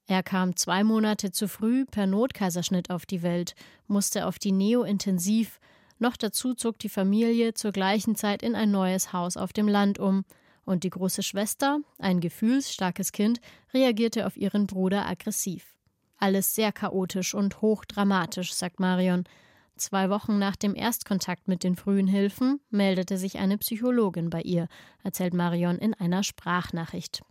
Er 0.07 0.21
kam 0.21 0.55
zwei 0.55 0.83
Monate 0.83 1.31
zu 1.31 1.47
früh 1.47 1.83
per 1.85 2.05
Notkaiserschnitt 2.05 2.91
auf 2.91 3.05
die 3.05 3.23
Welt, 3.23 3.55
musste 3.87 4.27
auf 4.27 4.37
die 4.37 4.51
Neo-Intensiv. 4.51 5.59
Noch 5.97 6.15
dazu 6.15 6.53
zog 6.53 6.77
die 6.77 6.89
Familie 6.89 7.55
zur 7.55 7.71
gleichen 7.71 8.15
Zeit 8.15 8.43
in 8.43 8.53
ein 8.53 8.69
neues 8.69 9.13
Haus 9.13 9.35
auf 9.35 9.51
dem 9.51 9.67
Land 9.67 9.97
um. 9.97 10.25
Und 10.65 10.83
die 10.83 10.89
große 10.89 11.23
Schwester, 11.23 11.79
ein 11.99 12.19
gefühlsstarkes 12.19 13.11
Kind, 13.11 13.39
reagierte 13.73 14.25
auf 14.25 14.35
ihren 14.35 14.67
Bruder 14.67 15.07
aggressiv. 15.07 15.75
Alles 16.17 16.55
sehr 16.55 16.71
chaotisch 16.71 17.33
und 17.33 17.61
hochdramatisch, 17.61 18.53
sagt 18.53 18.79
Marion. 18.79 19.25
Zwei 19.77 20.09
Wochen 20.09 20.39
nach 20.39 20.55
dem 20.55 20.73
Erstkontakt 20.73 21.47
mit 21.47 21.63
den 21.63 21.75
frühen 21.75 22.07
Hilfen 22.07 22.61
meldete 22.69 23.17
sich 23.17 23.37
eine 23.37 23.57
Psychologin 23.57 24.29
bei 24.29 24.41
ihr, 24.41 24.67
erzählt 25.03 25.33
Marion 25.33 25.77
in 25.77 25.93
einer 25.93 26.23
Sprachnachricht. 26.23 27.21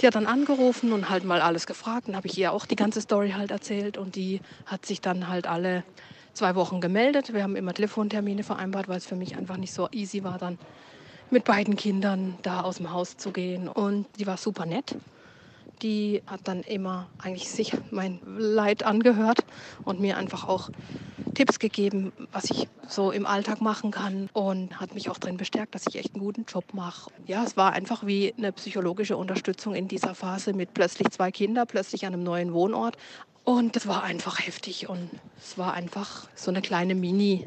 Die 0.00 0.06
hat 0.06 0.14
dann 0.14 0.26
angerufen 0.26 0.92
und 0.92 1.10
halt 1.10 1.24
mal 1.24 1.42
alles 1.42 1.66
gefragt. 1.66 2.08
Dann 2.08 2.16
habe 2.16 2.28
ich 2.28 2.38
ihr 2.38 2.52
auch 2.52 2.64
die 2.64 2.76
ganze 2.76 3.00
Story 3.00 3.32
halt 3.32 3.50
erzählt 3.50 3.98
und 3.98 4.14
die 4.14 4.40
hat 4.64 4.86
sich 4.86 5.00
dann 5.00 5.28
halt 5.28 5.46
alle 5.46 5.84
zwei 6.32 6.54
Wochen 6.54 6.80
gemeldet. 6.80 7.34
Wir 7.34 7.42
haben 7.42 7.56
immer 7.56 7.74
Telefontermine 7.74 8.44
vereinbart, 8.44 8.88
weil 8.88 8.96
es 8.96 9.06
für 9.06 9.16
mich 9.16 9.36
einfach 9.36 9.56
nicht 9.56 9.72
so 9.72 9.88
easy 9.90 10.24
war, 10.24 10.38
dann 10.38 10.58
mit 11.30 11.44
beiden 11.44 11.76
Kindern 11.76 12.36
da 12.42 12.62
aus 12.62 12.76
dem 12.76 12.92
Haus 12.92 13.16
zu 13.16 13.30
gehen. 13.30 13.68
Und 13.68 14.06
die 14.18 14.26
war 14.26 14.36
super 14.36 14.66
nett. 14.66 14.96
Die 15.82 16.22
hat 16.26 16.40
dann 16.44 16.60
immer 16.62 17.06
eigentlich 17.18 17.48
sich 17.48 17.72
mein 17.90 18.20
Leid 18.26 18.82
angehört 18.82 19.44
und 19.84 20.00
mir 20.00 20.18
einfach 20.18 20.46
auch 20.46 20.70
Tipps 21.34 21.58
gegeben, 21.58 22.12
was 22.32 22.50
ich 22.50 22.68
so 22.86 23.12
im 23.12 23.24
Alltag 23.24 23.62
machen 23.62 23.90
kann 23.90 24.28
und 24.34 24.78
hat 24.78 24.94
mich 24.94 25.08
auch 25.08 25.16
drin 25.16 25.38
bestärkt, 25.38 25.74
dass 25.74 25.86
ich 25.86 25.96
echt 25.96 26.14
einen 26.14 26.22
guten 26.22 26.44
Job 26.44 26.64
mache. 26.74 27.10
Ja, 27.26 27.44
es 27.44 27.56
war 27.56 27.72
einfach 27.72 28.04
wie 28.04 28.34
eine 28.36 28.52
psychologische 28.52 29.16
Unterstützung 29.16 29.74
in 29.74 29.88
dieser 29.88 30.14
Phase 30.14 30.52
mit 30.52 30.74
plötzlich 30.74 31.08
zwei 31.10 31.30
Kindern, 31.30 31.66
plötzlich 31.66 32.04
an 32.04 32.12
einem 32.12 32.24
neuen 32.24 32.52
Wohnort. 32.52 32.98
Und 33.44 33.74
das 33.74 33.86
war 33.86 34.02
einfach 34.02 34.38
heftig 34.46 34.88
und 34.88 35.08
es 35.38 35.56
war 35.56 35.72
einfach 35.72 36.28
so 36.34 36.50
eine 36.50 36.60
kleine 36.60 36.94
Mini 36.94 37.46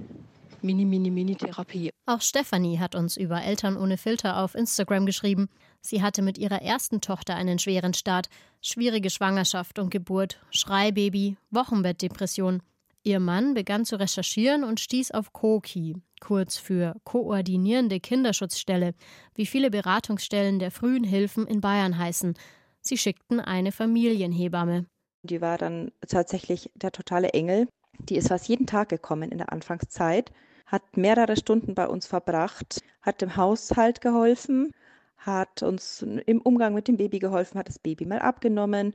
Mini, 0.63 0.85
Mini, 0.85 1.11
Mini-Therapie. 1.11 1.92
Auch 2.05 2.21
Stefanie 2.21 2.79
hat 2.79 2.95
uns 2.95 3.15
über 3.15 3.41
Eltern 3.41 3.77
ohne 3.77 3.97
Filter 3.97 4.43
auf 4.43 4.55
Instagram 4.55 5.05
geschrieben. 5.05 5.47
Sie 5.79 6.01
hatte 6.01 6.21
mit 6.21 6.37
ihrer 6.37 6.61
ersten 6.61 6.99
Tochter 6.99 7.35
einen 7.35 7.59
schweren 7.59 7.93
Start, 7.93 8.27
schwierige 8.61 9.09
Schwangerschaft 9.09 9.79
und 9.79 9.89
Geburt, 9.89 10.41
Schreibaby, 10.51 11.37
Wochenbettdepression. 11.51 12.61
Ihr 13.03 13.21
Mann 13.21 13.53
begann 13.53 13.85
zu 13.85 13.97
recherchieren 13.97 14.65
und 14.65 14.81
stieß 14.81 15.11
auf 15.11 15.31
COKI, 15.31 15.95
kurz 16.19 16.57
für 16.57 16.95
Koordinierende 17.05 18.01
Kinderschutzstelle, 18.01 18.95
wie 19.35 19.45
viele 19.45 19.69
Beratungsstellen 19.69 20.59
der 20.59 20.71
frühen 20.71 21.05
Hilfen 21.05 21.47
in 21.47 21.61
Bayern 21.61 21.97
heißen. 21.97 22.33
Sie 22.81 22.97
schickten 22.97 23.39
eine 23.39 23.71
Familienhebamme. 23.71 24.85
Die 25.23 25.39
war 25.39 25.57
dann 25.57 25.91
tatsächlich 26.05 26.69
der 26.75 26.91
totale 26.91 27.29
Engel. 27.29 27.67
Die 27.99 28.17
ist 28.17 28.27
fast 28.27 28.49
jeden 28.49 28.67
Tag 28.67 28.89
gekommen 28.89 29.31
in 29.31 29.37
der 29.37 29.53
Anfangszeit, 29.53 30.31
hat 30.65 30.97
mehrere 30.97 31.37
Stunden 31.37 31.75
bei 31.75 31.87
uns 31.87 32.07
verbracht, 32.07 32.81
hat 33.01 33.21
dem 33.21 33.35
Haushalt 33.35 34.01
geholfen, 34.01 34.71
hat 35.17 35.63
uns 35.63 36.01
im 36.01 36.41
Umgang 36.41 36.73
mit 36.73 36.87
dem 36.87 36.97
Baby 36.97 37.19
geholfen, 37.19 37.59
hat 37.59 37.67
das 37.67 37.79
Baby 37.79 38.05
mal 38.05 38.19
abgenommen, 38.19 38.93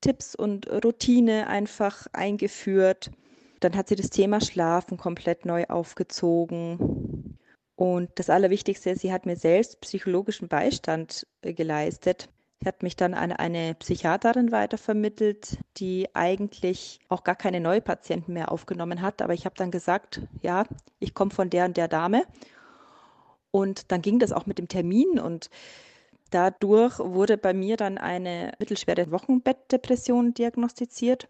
Tipps 0.00 0.34
und 0.34 0.68
Routine 0.84 1.46
einfach 1.46 2.06
eingeführt. 2.12 3.10
Dann 3.60 3.76
hat 3.76 3.88
sie 3.88 3.96
das 3.96 4.10
Thema 4.10 4.40
Schlafen 4.40 4.96
komplett 4.98 5.46
neu 5.46 5.64
aufgezogen. 5.68 7.38
Und 7.76 8.10
das 8.16 8.28
Allerwichtigste, 8.28 8.96
sie 8.96 9.12
hat 9.12 9.26
mir 9.26 9.36
selbst 9.36 9.80
psychologischen 9.80 10.48
Beistand 10.48 11.26
äh, 11.42 11.52
geleistet. 11.52 12.28
Sie 12.62 12.68
hat 12.68 12.84
mich 12.84 12.94
dann 12.94 13.12
an 13.12 13.32
eine 13.32 13.74
Psychiaterin 13.74 14.52
weitervermittelt, 14.52 15.58
die 15.78 16.08
eigentlich 16.14 17.00
auch 17.08 17.24
gar 17.24 17.34
keine 17.34 17.58
Neupatienten 17.58 18.34
mehr 18.34 18.52
aufgenommen 18.52 19.02
hat. 19.02 19.20
Aber 19.20 19.34
ich 19.34 19.46
habe 19.46 19.56
dann 19.56 19.72
gesagt, 19.72 20.20
ja, 20.42 20.64
ich 21.00 21.12
komme 21.12 21.32
von 21.32 21.50
der 21.50 21.64
und 21.64 21.76
der 21.76 21.88
Dame. 21.88 22.22
Und 23.50 23.90
dann 23.90 24.00
ging 24.00 24.20
das 24.20 24.30
auch 24.30 24.46
mit 24.46 24.58
dem 24.58 24.68
Termin 24.68 25.18
und 25.18 25.50
dadurch 26.30 27.00
wurde 27.00 27.36
bei 27.36 27.52
mir 27.52 27.76
dann 27.76 27.98
eine 27.98 28.52
mittelschwere 28.60 29.10
Wochenbettdepression 29.10 30.32
diagnostiziert. 30.32 31.28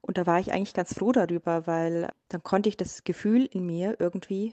Und 0.00 0.18
da 0.18 0.26
war 0.26 0.40
ich 0.40 0.52
eigentlich 0.52 0.74
ganz 0.74 0.92
froh 0.92 1.12
darüber, 1.12 1.68
weil 1.68 2.10
dann 2.28 2.42
konnte 2.42 2.68
ich 2.68 2.76
das 2.76 3.04
Gefühl 3.04 3.46
in 3.46 3.64
mir 3.64 3.94
irgendwie 4.00 4.52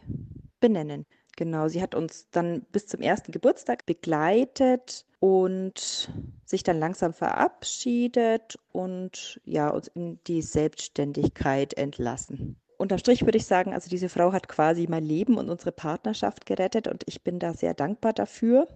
benennen. 0.59 1.07
Genau, 1.37 1.67
sie 1.67 1.81
hat 1.81 1.95
uns 1.95 2.29
dann 2.31 2.61
bis 2.71 2.87
zum 2.87 3.01
ersten 3.01 3.31
Geburtstag 3.31 3.85
begleitet 3.85 5.05
und 5.19 6.11
sich 6.45 6.63
dann 6.63 6.79
langsam 6.79 7.13
verabschiedet 7.13 8.59
und 8.71 9.39
ja, 9.45 9.69
uns 9.69 9.87
in 9.89 10.19
die 10.27 10.41
Selbstständigkeit 10.41 11.73
entlassen. 11.75 12.57
Unterm 12.77 12.97
Strich 12.97 13.23
würde 13.23 13.37
ich 13.37 13.45
sagen, 13.45 13.73
also 13.73 13.89
diese 13.89 14.09
Frau 14.09 14.33
hat 14.33 14.47
quasi 14.47 14.87
mein 14.89 15.03
Leben 15.03 15.37
und 15.37 15.49
unsere 15.49 15.71
Partnerschaft 15.71 16.47
gerettet 16.47 16.87
und 16.87 17.03
ich 17.05 17.21
bin 17.21 17.37
da 17.37 17.53
sehr 17.53 17.75
dankbar 17.75 18.13
dafür. 18.13 18.67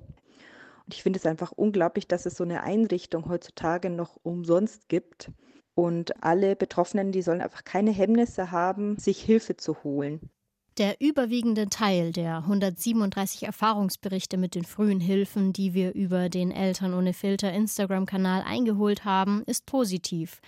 Und 0.85 0.93
ich 0.93 1.01
finde 1.01 1.17
es 1.17 1.25
einfach 1.25 1.51
unglaublich, 1.51 2.07
dass 2.07 2.27
es 2.27 2.35
so 2.35 2.43
eine 2.43 2.61
Einrichtung 2.61 3.27
heutzutage 3.27 3.89
noch 3.89 4.17
umsonst 4.21 4.87
gibt. 4.87 5.31
Und 5.73 6.23
alle 6.23 6.55
Betroffenen, 6.55 7.11
die 7.11 7.23
sollen 7.23 7.41
einfach 7.41 7.63
keine 7.63 7.89
Hemmnisse 7.91 8.51
haben, 8.51 8.97
sich 8.97 9.21
Hilfe 9.21 9.57
zu 9.57 9.83
holen. 9.83 10.29
Der 10.77 10.99
überwiegende 10.99 11.69
Teil 11.69 12.11
der 12.11 12.39
137 12.39 13.43
Erfahrungsberichte 13.43 14.35
mit 14.35 14.55
den 14.55 14.65
frühen 14.65 14.99
Hilfen, 14.99 15.53
die 15.53 15.73
wir 15.73 15.93
über 15.93 16.27
den 16.27 16.51
Eltern 16.51 16.93
ohne 16.93 17.13
Filter 17.13 17.53
Instagram-Kanal 17.53 18.43
eingeholt 18.45 19.05
haben, 19.05 19.41
ist 19.45 19.65
positiv. 19.65 20.41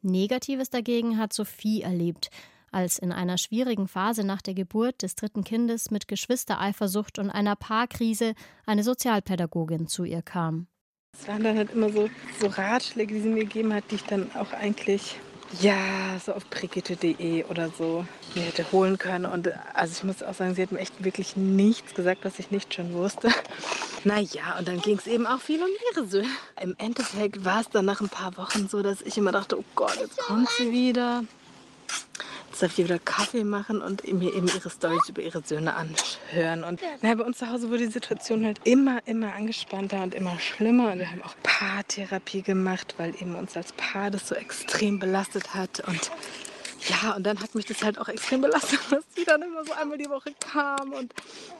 Negatives 0.00 0.70
dagegen 0.70 1.18
hat 1.18 1.32
Sophie 1.32 1.82
erlebt, 1.82 2.30
als 2.70 3.00
in 3.00 3.10
einer 3.10 3.38
schwierigen 3.38 3.88
Phase 3.88 4.22
nach 4.22 4.40
der 4.40 4.54
Geburt 4.54 5.02
des 5.02 5.16
dritten 5.16 5.42
Kindes 5.42 5.90
mit 5.90 6.06
Geschwistereifersucht 6.06 7.18
und 7.18 7.30
einer 7.30 7.56
Paarkrise 7.56 8.34
eine 8.66 8.84
Sozialpädagogin 8.84 9.88
zu 9.88 10.04
ihr 10.04 10.22
kam. 10.22 10.68
Es 11.12 11.26
waren 11.26 11.42
dann 11.42 11.56
halt 11.56 11.72
immer 11.72 11.90
so, 11.90 12.08
so 12.40 12.46
Ratschläge, 12.46 13.14
die 13.14 13.20
sie 13.20 13.28
mir 13.28 13.44
gegeben 13.46 13.74
hat, 13.74 13.90
die 13.90 13.96
ich 13.96 14.04
dann 14.04 14.30
auch 14.36 14.52
eigentlich 14.52 15.16
ja, 15.60 16.18
so 16.24 16.32
auf 16.32 16.46
brigitte.de 16.46 17.44
oder 17.44 17.70
so 17.76 18.06
mir 18.34 18.42
hätte 18.42 18.70
holen 18.72 18.98
können. 18.98 19.26
Und 19.26 19.50
also 19.74 19.92
ich 19.92 20.04
muss 20.04 20.22
auch 20.22 20.34
sagen, 20.34 20.54
sie 20.54 20.62
hat 20.62 20.72
mir 20.72 20.80
echt 20.80 21.04
wirklich 21.04 21.36
nichts 21.36 21.94
gesagt, 21.94 22.24
was 22.24 22.38
ich 22.38 22.50
nicht 22.50 22.72
schon 22.74 22.92
wusste. 22.94 23.28
Naja, 24.04 24.58
und 24.58 24.66
dann 24.66 24.80
ging 24.80 24.98
es 24.98 25.06
eben 25.06 25.28
auch 25.28 25.38
viel 25.38 25.62
um 25.62 25.68
ihre 25.92 26.04
Söhne. 26.08 26.26
Im 26.60 26.74
Endeffekt 26.78 27.44
war 27.44 27.60
es 27.60 27.68
dann 27.68 27.84
nach 27.84 28.00
ein 28.00 28.08
paar 28.08 28.36
Wochen 28.36 28.68
so, 28.68 28.82
dass 28.82 29.00
ich 29.00 29.16
immer 29.16 29.30
dachte, 29.30 29.56
oh 29.56 29.64
Gott, 29.76 29.96
jetzt 30.00 30.18
kommt 30.18 30.48
sie 30.58 30.72
wieder. 30.72 31.22
Ich 32.60 32.78
wieder 32.78 32.98
Kaffee 32.98 33.44
machen 33.44 33.80
und 33.80 34.04
mir 34.12 34.34
eben 34.34 34.46
ihre 34.46 34.70
Storys 34.70 35.08
über 35.08 35.22
ihre 35.22 35.42
Söhne 35.42 35.74
anhören. 35.74 36.64
Und 36.64 36.80
na, 37.00 37.14
bei 37.14 37.24
uns 37.24 37.38
zu 37.38 37.48
Hause 37.48 37.70
wurde 37.70 37.86
die 37.86 37.92
Situation 37.92 38.44
halt 38.44 38.60
immer, 38.64 39.00
immer 39.06 39.34
angespannter 39.34 40.02
und 40.02 40.14
immer 40.14 40.38
schlimmer. 40.38 40.92
Und 40.92 40.98
wir 40.98 41.10
haben 41.10 41.22
auch 41.22 41.34
Paartherapie 41.42 42.42
gemacht, 42.42 42.94
weil 42.98 43.14
eben 43.20 43.34
uns 43.34 43.56
als 43.56 43.72
Paar 43.72 44.10
das 44.10 44.28
so 44.28 44.34
extrem 44.34 44.98
belastet 44.98 45.54
hat. 45.54 45.80
Und 45.86 46.10
ja, 46.88 47.12
und 47.12 47.24
dann 47.24 47.40
hat 47.40 47.54
mich 47.54 47.66
das 47.66 47.82
halt 47.82 47.98
auch 47.98 48.08
extrem 48.08 48.40
belastet, 48.40 48.80
dass 48.90 49.04
sie 49.14 49.24
dann 49.24 49.42
immer 49.42 49.64
so 49.64 49.72
einmal 49.72 49.98
die 49.98 50.08
Woche 50.08 50.32
kam 50.40 50.92
und 50.92 51.12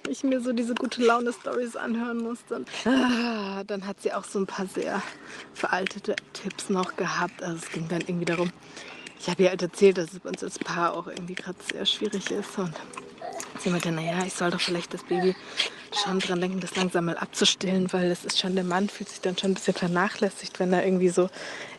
ich 0.09 0.25
mir 0.25 0.41
so 0.41 0.53
diese 0.53 0.75
gute 0.75 1.03
Laune-Stories 1.03 1.77
anhören 1.77 2.19
musste. 2.19 2.57
Und, 2.57 2.69
ah, 2.85 3.63
dann 3.65 3.87
hat 3.87 4.03
sie 4.03 4.13
auch 4.13 4.25
so 4.25 4.41
ein 4.41 4.47
paar 4.47 4.67
sehr 4.67 5.03
veraltete 5.55 6.17
Tipps 6.33 6.71
noch 6.71 6.97
gehabt. 6.97 7.43
Also 7.43 7.57
es 7.57 7.71
ging 7.71 7.87
dann 7.89 8.01
irgendwie 8.01 8.25
darum, 8.25 8.51
ich 9.23 9.31
habe 9.31 9.45
ihr 9.45 9.51
halt 9.51 9.63
erzählt, 9.63 9.99
dass 9.99 10.13
es 10.13 10.19
bei 10.19 10.31
uns 10.31 10.43
als 10.43 10.59
Paar 10.59 10.95
auch 10.97 11.07
irgendwie 11.07 11.35
gerade 11.35 11.57
sehr 11.73 11.87
schwierig 11.87 12.29
ist. 12.33 12.59
Und 12.59 12.75
sie 13.61 13.71
meinte, 13.71 13.93
naja, 13.93 14.25
ich 14.27 14.33
soll 14.33 14.51
doch 14.51 14.61
vielleicht 14.61 14.93
das 14.93 15.05
Baby 15.05 15.37
schon 15.93 16.19
dran 16.19 16.41
denken, 16.41 16.59
das 16.59 16.75
langsam 16.75 17.05
mal 17.05 17.17
abzustillen, 17.17 17.93
weil 17.93 18.11
es 18.11 18.25
ist 18.25 18.41
schon, 18.41 18.57
der 18.57 18.65
Mann 18.65 18.89
fühlt 18.89 19.09
sich 19.09 19.21
dann 19.21 19.39
schon 19.39 19.53
ein 19.53 19.55
bisschen 19.55 19.75
vernachlässigt, 19.75 20.59
wenn 20.59 20.73
er 20.73 20.85
irgendwie 20.85 21.11
so 21.11 21.29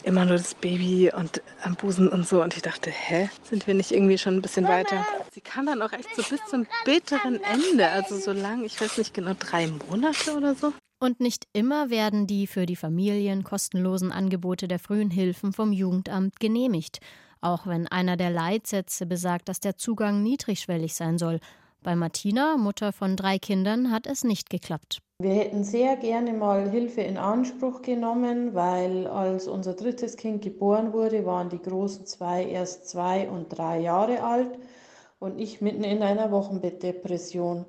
immer 0.03 0.23
nur 0.23 0.37
das 0.37 0.55
Baby 0.55 1.11
und 1.13 1.41
am 1.63 1.75
Busen 1.75 2.07
und 2.07 2.25
so. 2.25 2.41
Und 2.41 2.55
ich 2.55 2.61
dachte, 2.61 2.89
hä, 2.89 3.29
sind 3.43 3.67
wir 3.67 3.73
nicht 3.73 3.91
irgendwie 3.91 4.17
schon 4.17 4.37
ein 4.37 4.41
bisschen 4.41 4.65
weiter? 4.69 5.05
Sie 5.33 5.41
kann 5.41 5.65
dann 5.65 5.81
auch 5.81 5.91
echt 5.91 6.15
so 6.15 6.23
bis 6.23 6.39
zum 6.49 6.65
bitteren 6.85 7.41
Ende, 7.43 7.89
also 7.89 8.17
so 8.17 8.31
lang, 8.31 8.63
ich 8.63 8.79
weiß 8.79 8.97
nicht 8.99 9.13
genau, 9.13 9.33
drei 9.37 9.67
Monate 9.67 10.37
oder 10.37 10.55
so. 10.55 10.71
Und 11.01 11.19
nicht 11.19 11.45
immer 11.51 11.89
werden 11.89 12.25
die 12.25 12.47
für 12.47 12.65
die 12.65 12.77
Familien 12.77 13.43
kostenlosen 13.43 14.13
Angebote 14.13 14.69
der 14.69 14.79
frühen 14.79 15.11
Hilfen 15.11 15.51
vom 15.51 15.73
Jugendamt 15.73 16.39
genehmigt 16.39 17.01
auch 17.43 17.67
wenn 17.67 17.87
einer 17.87 18.17
der 18.17 18.29
Leitsätze 18.29 19.05
besagt, 19.05 19.49
dass 19.49 19.59
der 19.59 19.77
Zugang 19.77 20.23
niedrigschwellig 20.23 20.95
sein 20.95 21.17
soll. 21.17 21.39
Bei 21.83 21.95
Martina, 21.95 22.55
Mutter 22.57 22.93
von 22.93 23.17
drei 23.17 23.37
Kindern, 23.37 23.91
hat 23.91 24.07
es 24.07 24.23
nicht 24.23 24.49
geklappt. 24.49 25.01
Wir 25.19 25.33
hätten 25.35 25.63
sehr 25.63 25.95
gerne 25.97 26.33
mal 26.33 26.69
Hilfe 26.69 27.01
in 27.01 27.17
Anspruch 27.17 27.81
genommen, 27.81 28.53
weil 28.53 29.07
als 29.07 29.47
unser 29.47 29.73
drittes 29.73 30.17
Kind 30.17 30.41
geboren 30.41 30.93
wurde, 30.93 31.25
waren 31.25 31.49
die 31.49 31.61
großen 31.61 32.05
zwei 32.05 32.45
erst 32.45 32.89
zwei 32.89 33.29
und 33.29 33.49
drei 33.49 33.79
Jahre 33.79 34.23
alt 34.23 34.57
und 35.19 35.39
ich 35.39 35.61
mitten 35.61 35.83
in 35.83 36.01
einer 36.01 36.31
Wochenbettdepression. 36.31 37.65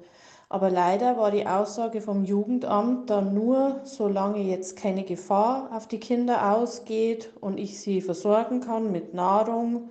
Aber 0.48 0.70
leider 0.70 1.16
war 1.16 1.30
die 1.30 1.46
Aussage 1.46 2.00
vom 2.00 2.24
Jugendamt 2.24 3.10
dann 3.10 3.34
nur, 3.34 3.80
solange 3.84 4.40
jetzt 4.42 4.76
keine 4.76 5.04
Gefahr 5.04 5.70
auf 5.72 5.88
die 5.88 6.00
Kinder 6.00 6.54
ausgeht 6.54 7.32
und 7.40 7.58
ich 7.58 7.80
sie 7.80 8.00
versorgen 8.00 8.60
kann 8.60 8.92
mit 8.92 9.14
Nahrung, 9.14 9.90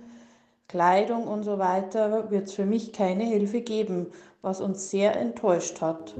Kleidung 0.68 1.26
und 1.26 1.42
so 1.42 1.58
weiter, 1.58 2.30
wird 2.30 2.48
es 2.48 2.54
für 2.54 2.66
mich 2.66 2.92
keine 2.92 3.24
Hilfe 3.24 3.60
geben, 3.60 4.06
was 4.42 4.60
uns 4.60 4.90
sehr 4.90 5.16
enttäuscht 5.16 5.80
hat. 5.80 6.14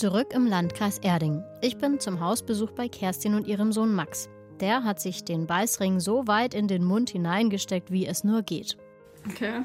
Zurück 0.00 0.32
im 0.32 0.46
Landkreis 0.46 0.96
Erding. 0.96 1.44
Ich 1.60 1.76
bin 1.76 2.00
zum 2.00 2.20
Hausbesuch 2.20 2.70
bei 2.70 2.88
Kerstin 2.88 3.34
und 3.34 3.46
ihrem 3.46 3.70
Sohn 3.70 3.92
Max. 3.92 4.30
Der 4.58 4.82
hat 4.82 4.98
sich 4.98 5.24
den 5.24 5.46
Beißring 5.46 6.00
so 6.00 6.26
weit 6.26 6.54
in 6.54 6.68
den 6.68 6.82
Mund 6.84 7.10
hineingesteckt, 7.10 7.90
wie 7.90 8.06
es 8.06 8.24
nur 8.24 8.40
geht. 8.40 8.78
Okay. 9.28 9.60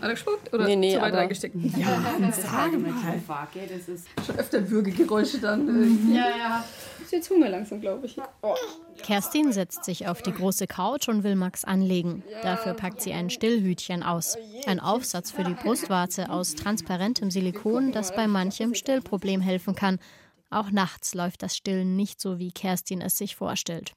Hat 0.00 0.08
er 0.08 0.10
gespuckt 0.10 0.52
oder 0.52 0.64
Nee, 0.64 0.76
nee, 0.76 0.94
zu 0.94 1.00
weit 1.00 1.14
reingesteckt? 1.14 1.54
Ja, 1.76 2.02
sage 2.32 2.78
mal 2.78 2.92
Waage, 3.26 3.60
das 3.68 3.88
ist 3.88 4.06
Schon 4.24 4.38
öfter 4.38 4.70
Würgegeräusche 4.70 5.38
dann. 5.38 6.14
Ja, 6.14 6.28
ja. 6.36 6.64
Ist 7.02 7.12
jetzt 7.12 7.30
Hunger 7.30 7.48
langsam, 7.48 7.80
glaube 7.80 8.06
ich. 8.06 8.16
Oh. 8.42 8.54
Kerstin 9.02 9.52
setzt 9.52 9.84
sich 9.84 10.08
auf 10.08 10.22
die 10.22 10.32
große 10.32 10.66
Couch 10.66 11.08
und 11.08 11.24
will 11.24 11.36
Max 11.36 11.64
anlegen. 11.64 12.22
Dafür 12.42 12.74
packt 12.74 13.00
sie 13.00 13.12
ein 13.12 13.30
Stillhütchen 13.30 14.02
aus. 14.02 14.36
Ein 14.66 14.80
Aufsatz 14.80 15.30
für 15.30 15.44
die 15.44 15.54
Brustwarze 15.54 16.30
aus 16.30 16.54
transparentem 16.54 17.30
Silikon, 17.30 17.92
das 17.92 18.14
bei 18.14 18.26
manchem 18.26 18.74
Stillproblem 18.74 19.40
helfen 19.40 19.74
kann. 19.74 19.98
Auch 20.50 20.70
nachts 20.70 21.14
läuft 21.14 21.42
das 21.42 21.56
Stillen 21.56 21.96
nicht 21.96 22.20
so, 22.20 22.38
wie 22.38 22.52
Kerstin 22.52 23.00
es 23.00 23.18
sich 23.18 23.36
vorstellt. 23.36 23.92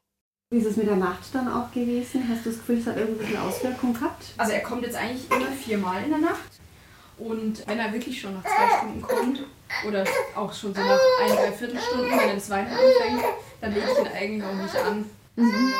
Wie 0.51 0.57
ist 0.57 0.65
es 0.65 0.75
mit 0.75 0.85
der 0.85 0.97
Nacht 0.97 1.33
dann 1.33 1.47
auch 1.47 1.71
gewesen? 1.71 2.25
Hast 2.29 2.45
du 2.45 2.49
das 2.49 2.59
Gefühl, 2.59 2.79
es 2.79 2.85
hat 2.85 2.97
irgendwelche 2.97 3.41
Auswirkungen 3.41 3.93
gehabt? 3.93 4.33
Also 4.35 4.51
er 4.51 4.59
kommt 4.59 4.83
jetzt 4.83 4.97
eigentlich 4.97 5.31
immer 5.31 5.47
viermal 5.47 6.03
in 6.03 6.09
der 6.09 6.19
Nacht. 6.19 6.59
Und 7.17 7.65
wenn 7.67 7.79
er 7.79 7.93
wirklich 7.93 8.19
schon 8.19 8.33
nach 8.33 8.43
zwei 8.43 8.77
Stunden 8.77 9.01
kommt, 9.01 9.43
Oder 9.87 10.03
auch 10.35 10.51
schon 10.51 10.75
so 10.75 10.81
nach 10.81 10.99
ein, 11.23 11.29
drei 11.29 11.51
Viertelstunden, 11.53 12.11
wenn 12.11 12.29
er 12.29 12.35
das 12.35 12.49
Weinen 12.49 12.67
anfängt, 12.67 13.23
dann 13.61 13.73
lege 13.73 13.85
ich 13.93 13.99
ihn 13.99 14.07
eigentlich 14.13 14.43
auch 14.43 14.55
nicht 14.55 14.75
an. 14.75 15.05
Mhm. 15.37 15.73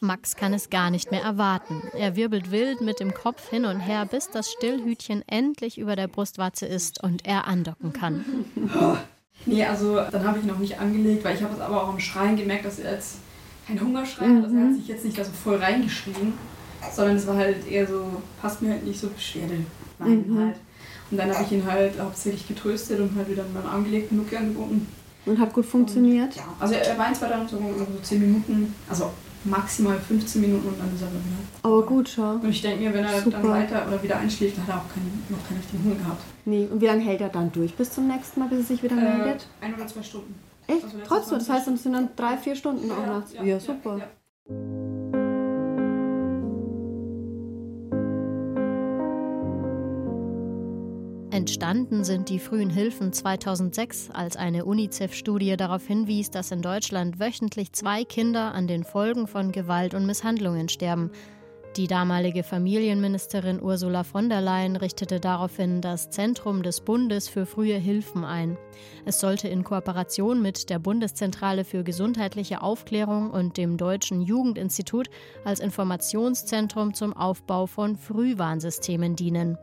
Max 0.00 0.34
kann 0.34 0.52
es 0.52 0.68
gar 0.68 0.90
nicht 0.90 1.12
mehr 1.12 1.22
erwarten. 1.22 1.82
Er 1.96 2.16
wirbelt 2.16 2.50
wild 2.50 2.80
mit 2.80 2.98
dem 2.98 3.14
Kopf 3.14 3.48
hin 3.48 3.64
und 3.64 3.78
her, 3.78 4.06
bis 4.06 4.28
das 4.30 4.50
Stillhütchen 4.50 5.22
endlich 5.28 5.78
über 5.78 5.94
der 5.94 6.08
Brustwarze 6.08 6.66
ist 6.66 7.04
und 7.04 7.24
er 7.24 7.46
andocken 7.46 7.92
kann. 7.92 8.24
Nee, 9.46 9.64
also 9.64 9.94
dann 10.10 10.26
habe 10.26 10.40
ich 10.40 10.44
noch 10.44 10.58
nicht 10.58 10.80
angelegt, 10.80 11.24
weil 11.24 11.36
ich 11.36 11.42
habe 11.44 11.54
es 11.54 11.60
aber 11.60 11.84
auch 11.84 11.88
am 11.88 12.00
Schreien 12.00 12.36
gemerkt, 12.36 12.64
dass 12.64 12.80
er 12.80 12.94
jetzt 12.94 13.18
kein 13.68 13.80
Hungerschrei 13.80 14.26
hat. 14.26 14.44
Also 14.44 14.56
er 14.56 14.62
hat 14.62 14.70
mhm. 14.70 14.76
sich 14.76 14.88
jetzt 14.88 15.04
nicht 15.04 15.18
da 15.18 15.24
so 15.24 15.30
voll 15.32 15.56
reingeschrien, 15.56 16.32
sondern 16.92 17.16
es 17.16 17.26
war 17.26 17.36
halt 17.36 17.68
eher 17.68 17.86
so, 17.86 18.04
passt 18.40 18.62
mir 18.62 18.70
halt 18.70 18.84
nicht 18.84 18.98
so 18.98 19.08
Beschwerde. 19.08 19.58
Nein, 19.98 20.24
mhm. 20.26 20.38
halt. 20.38 20.56
Und 21.10 21.16
dann 21.18 21.32
habe 21.32 21.44
ich 21.44 21.52
ihn 21.52 21.64
halt 21.64 21.98
hauptsächlich 22.00 22.48
getröstet 22.48 23.00
und 23.00 23.14
halt 23.16 23.30
wieder 23.30 23.44
in 23.44 23.52
meinen 23.52 23.66
Arm 23.66 23.84
gelegt 23.84 24.10
und 24.10 24.18
Nuki 24.18 24.36
angeboten. 24.36 24.86
Und 25.26 25.38
hat 25.38 25.52
gut 25.52 25.66
funktioniert? 25.66 26.28
Und, 26.28 26.36
ja, 26.36 26.42
also 26.58 26.74
er 26.74 26.98
weint 26.98 27.16
zwar 27.16 27.28
dann 27.28 27.46
so, 27.46 27.56
so 27.56 27.86
10 28.02 28.20
Minuten, 28.20 28.74
also 28.88 29.10
maximal 29.44 29.98
15 29.98 30.40
Minuten 30.40 30.68
und 30.68 30.78
dann 30.78 30.94
ist 30.94 31.02
er 31.02 31.08
wieder. 31.08 31.20
Aber 31.62 31.82
gut, 31.82 32.08
schau. 32.08 32.32
Und 32.32 32.48
ich 32.48 32.62
denke 32.62 32.84
mir, 32.84 32.94
wenn 32.94 33.04
er 33.04 33.20
Super. 33.20 33.38
dann 33.38 33.50
weiter 33.50 33.86
oder 33.86 34.02
wieder 34.02 34.18
einschläft, 34.18 34.56
dann 34.56 34.66
hat 34.66 34.74
er 34.74 34.78
auch 34.78 34.94
keinen, 34.94 35.24
noch 35.28 35.46
keinen 35.46 35.58
richtigen 35.58 35.84
Hunger 35.84 35.96
gehabt. 35.96 36.22
Nee, 36.44 36.66
und 36.70 36.80
wie 36.80 36.86
lange 36.86 37.02
hält 37.02 37.20
er 37.20 37.28
dann 37.28 37.52
durch 37.52 37.74
bis 37.74 37.90
zum 37.90 38.08
nächsten 38.08 38.40
Mal, 38.40 38.48
bis 38.48 38.60
er 38.60 38.64
sich 38.64 38.82
wieder 38.82 38.96
äh, 38.96 39.18
meldet? 39.18 39.46
Ein 39.60 39.74
oder 39.74 39.86
zwei 39.86 40.02
Stunden. 40.02 40.34
Echt? 40.68 40.84
Also 40.84 40.98
Trotzdem, 41.04 41.38
das 41.38 41.48
heißt, 41.48 41.68
es 41.68 41.82
sind 41.82 41.94
dann 41.94 42.10
drei, 42.14 42.36
vier 42.36 42.54
Stunden 42.54 42.88
ja, 42.88 42.94
auch 42.94 43.06
nachts. 43.06 43.32
Ja, 43.32 43.42
ja, 43.42 43.58
super. 43.58 43.98
Ja, 43.98 44.08
Entstanden 51.30 52.04
sind 52.04 52.30
die 52.30 52.38
frühen 52.38 52.68
Hilfen 52.68 53.12
2006, 53.12 54.10
als 54.10 54.36
eine 54.36 54.64
UNICEF-Studie 54.64 55.56
darauf 55.56 55.86
hinwies, 55.86 56.30
dass 56.30 56.50
in 56.50 56.62
Deutschland 56.62 57.20
wöchentlich 57.20 57.72
zwei 57.72 58.04
Kinder 58.04 58.52
an 58.54 58.66
den 58.66 58.82
Folgen 58.82 59.26
von 59.26 59.52
Gewalt 59.52 59.94
und 59.94 60.04
Misshandlungen 60.04 60.68
sterben. 60.68 61.10
Die 61.78 61.86
damalige 61.86 62.42
Familienministerin 62.42 63.62
Ursula 63.62 64.02
von 64.02 64.28
der 64.28 64.40
Leyen 64.40 64.74
richtete 64.74 65.20
daraufhin 65.20 65.80
das 65.80 66.10
Zentrum 66.10 66.64
des 66.64 66.80
Bundes 66.80 67.28
für 67.28 67.46
frühe 67.46 67.76
Hilfen 67.76 68.24
ein. 68.24 68.58
Es 69.04 69.20
sollte 69.20 69.46
in 69.46 69.62
Kooperation 69.62 70.42
mit 70.42 70.70
der 70.70 70.80
Bundeszentrale 70.80 71.64
für 71.64 71.84
gesundheitliche 71.84 72.62
Aufklärung 72.62 73.30
und 73.30 73.56
dem 73.56 73.76
Deutschen 73.76 74.22
Jugendinstitut 74.22 75.08
als 75.44 75.60
Informationszentrum 75.60 76.94
zum 76.94 77.16
Aufbau 77.16 77.66
von 77.66 77.94
Frühwarnsystemen 77.94 79.14
dienen. 79.14 79.56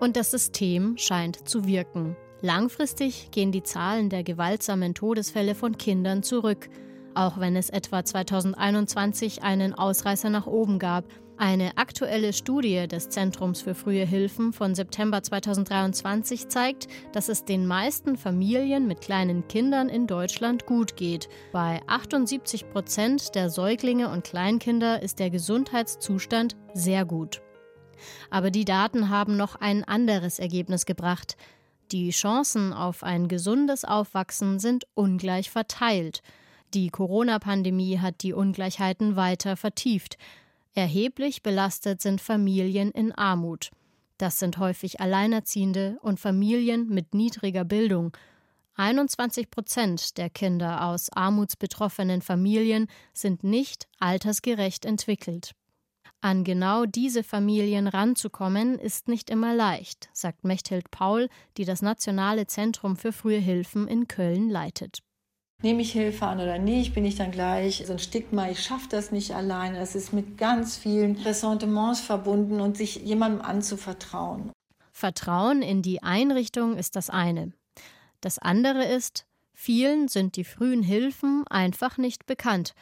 Und 0.00 0.16
das 0.16 0.32
System 0.32 0.96
scheint 0.98 1.48
zu 1.48 1.64
wirken. 1.64 2.16
Langfristig 2.40 3.30
gehen 3.30 3.52
die 3.52 3.62
Zahlen 3.62 4.08
der 4.08 4.24
gewaltsamen 4.24 4.94
Todesfälle 4.94 5.54
von 5.54 5.78
Kindern 5.78 6.24
zurück, 6.24 6.68
auch 7.14 7.38
wenn 7.38 7.54
es 7.54 7.70
etwa 7.70 8.04
2021 8.04 9.44
einen 9.44 9.74
Ausreißer 9.74 10.28
nach 10.28 10.48
oben 10.48 10.80
gab. 10.80 11.04
Eine 11.38 11.76
aktuelle 11.76 12.32
Studie 12.32 12.86
des 12.86 13.08
Zentrums 13.08 13.62
für 13.62 13.74
frühe 13.74 14.04
Hilfen 14.04 14.52
von 14.52 14.74
September 14.74 15.22
2023 15.22 16.48
zeigt, 16.48 16.86
dass 17.12 17.28
es 17.28 17.44
den 17.44 17.66
meisten 17.66 18.16
Familien 18.16 18.86
mit 18.86 19.00
kleinen 19.00 19.48
Kindern 19.48 19.88
in 19.88 20.06
Deutschland 20.06 20.66
gut 20.66 20.96
geht. 20.96 21.28
Bei 21.52 21.80
78 21.86 22.70
Prozent 22.70 23.34
der 23.34 23.50
Säuglinge 23.50 24.10
und 24.10 24.24
Kleinkinder 24.24 25.02
ist 25.02 25.18
der 25.18 25.30
Gesundheitszustand 25.30 26.56
sehr 26.74 27.04
gut. 27.04 27.40
Aber 28.30 28.50
die 28.50 28.64
Daten 28.64 29.08
haben 29.08 29.36
noch 29.36 29.56
ein 29.56 29.84
anderes 29.84 30.38
Ergebnis 30.38 30.86
gebracht. 30.86 31.36
Die 31.92 32.10
Chancen 32.10 32.72
auf 32.72 33.02
ein 33.02 33.28
gesundes 33.28 33.84
Aufwachsen 33.84 34.58
sind 34.58 34.84
ungleich 34.94 35.50
verteilt. 35.50 36.22
Die 36.74 36.88
Corona-Pandemie 36.88 37.98
hat 37.98 38.22
die 38.22 38.32
Ungleichheiten 38.32 39.14
weiter 39.14 39.56
vertieft. 39.56 40.16
Erheblich 40.74 41.42
belastet 41.42 42.00
sind 42.00 42.20
Familien 42.20 42.90
in 42.92 43.12
Armut. 43.12 43.70
Das 44.16 44.38
sind 44.38 44.56
häufig 44.58 45.00
Alleinerziehende 45.00 45.98
und 46.00 46.18
Familien 46.18 46.88
mit 46.88 47.14
niedriger 47.14 47.64
Bildung. 47.64 48.16
21 48.76 49.50
Prozent 49.50 50.16
der 50.16 50.30
Kinder 50.30 50.86
aus 50.86 51.10
armutsbetroffenen 51.10 52.22
Familien 52.22 52.86
sind 53.12 53.44
nicht 53.44 53.86
altersgerecht 53.98 54.86
entwickelt. 54.86 55.52
An 56.22 56.44
genau 56.44 56.86
diese 56.86 57.22
Familien 57.22 57.86
ranzukommen, 57.88 58.78
ist 58.78 59.08
nicht 59.08 59.28
immer 59.28 59.54
leicht, 59.54 60.08
sagt 60.12 60.44
Mechthild 60.44 60.90
Paul, 60.90 61.28
die 61.56 61.64
das 61.64 61.82
Nationale 61.82 62.46
Zentrum 62.46 62.96
für 62.96 63.12
frühe 63.12 63.40
Hilfen 63.40 63.88
in 63.88 64.08
Köln 64.08 64.48
leitet. 64.48 65.00
Nehme 65.62 65.82
ich 65.82 65.92
Hilfe 65.92 66.26
an 66.26 66.40
oder 66.40 66.58
nicht, 66.58 66.94
bin 66.94 67.04
ich 67.04 67.16
dann 67.16 67.30
gleich 67.30 67.84
so 67.86 67.92
ein 67.92 67.98
Stigma, 67.98 68.50
ich 68.50 68.62
schaffe 68.62 68.88
das 68.90 69.12
nicht 69.12 69.32
alleine. 69.32 69.78
Es 69.78 69.94
ist 69.94 70.12
mit 70.12 70.36
ganz 70.36 70.76
vielen 70.76 71.16
Ressentiments 71.16 72.00
verbunden 72.00 72.60
und 72.60 72.76
sich 72.76 72.96
jemandem 72.96 73.42
anzuvertrauen. 73.42 74.50
Vertrauen 74.90 75.62
in 75.62 75.82
die 75.82 76.02
Einrichtung 76.02 76.76
ist 76.76 76.96
das 76.96 77.10
eine. 77.10 77.52
Das 78.20 78.38
andere 78.38 78.84
ist, 78.84 79.24
vielen 79.54 80.08
sind 80.08 80.36
die 80.36 80.44
frühen 80.44 80.82
Hilfen 80.82 81.44
einfach 81.48 81.96
nicht 81.96 82.26
bekannt 82.26 82.74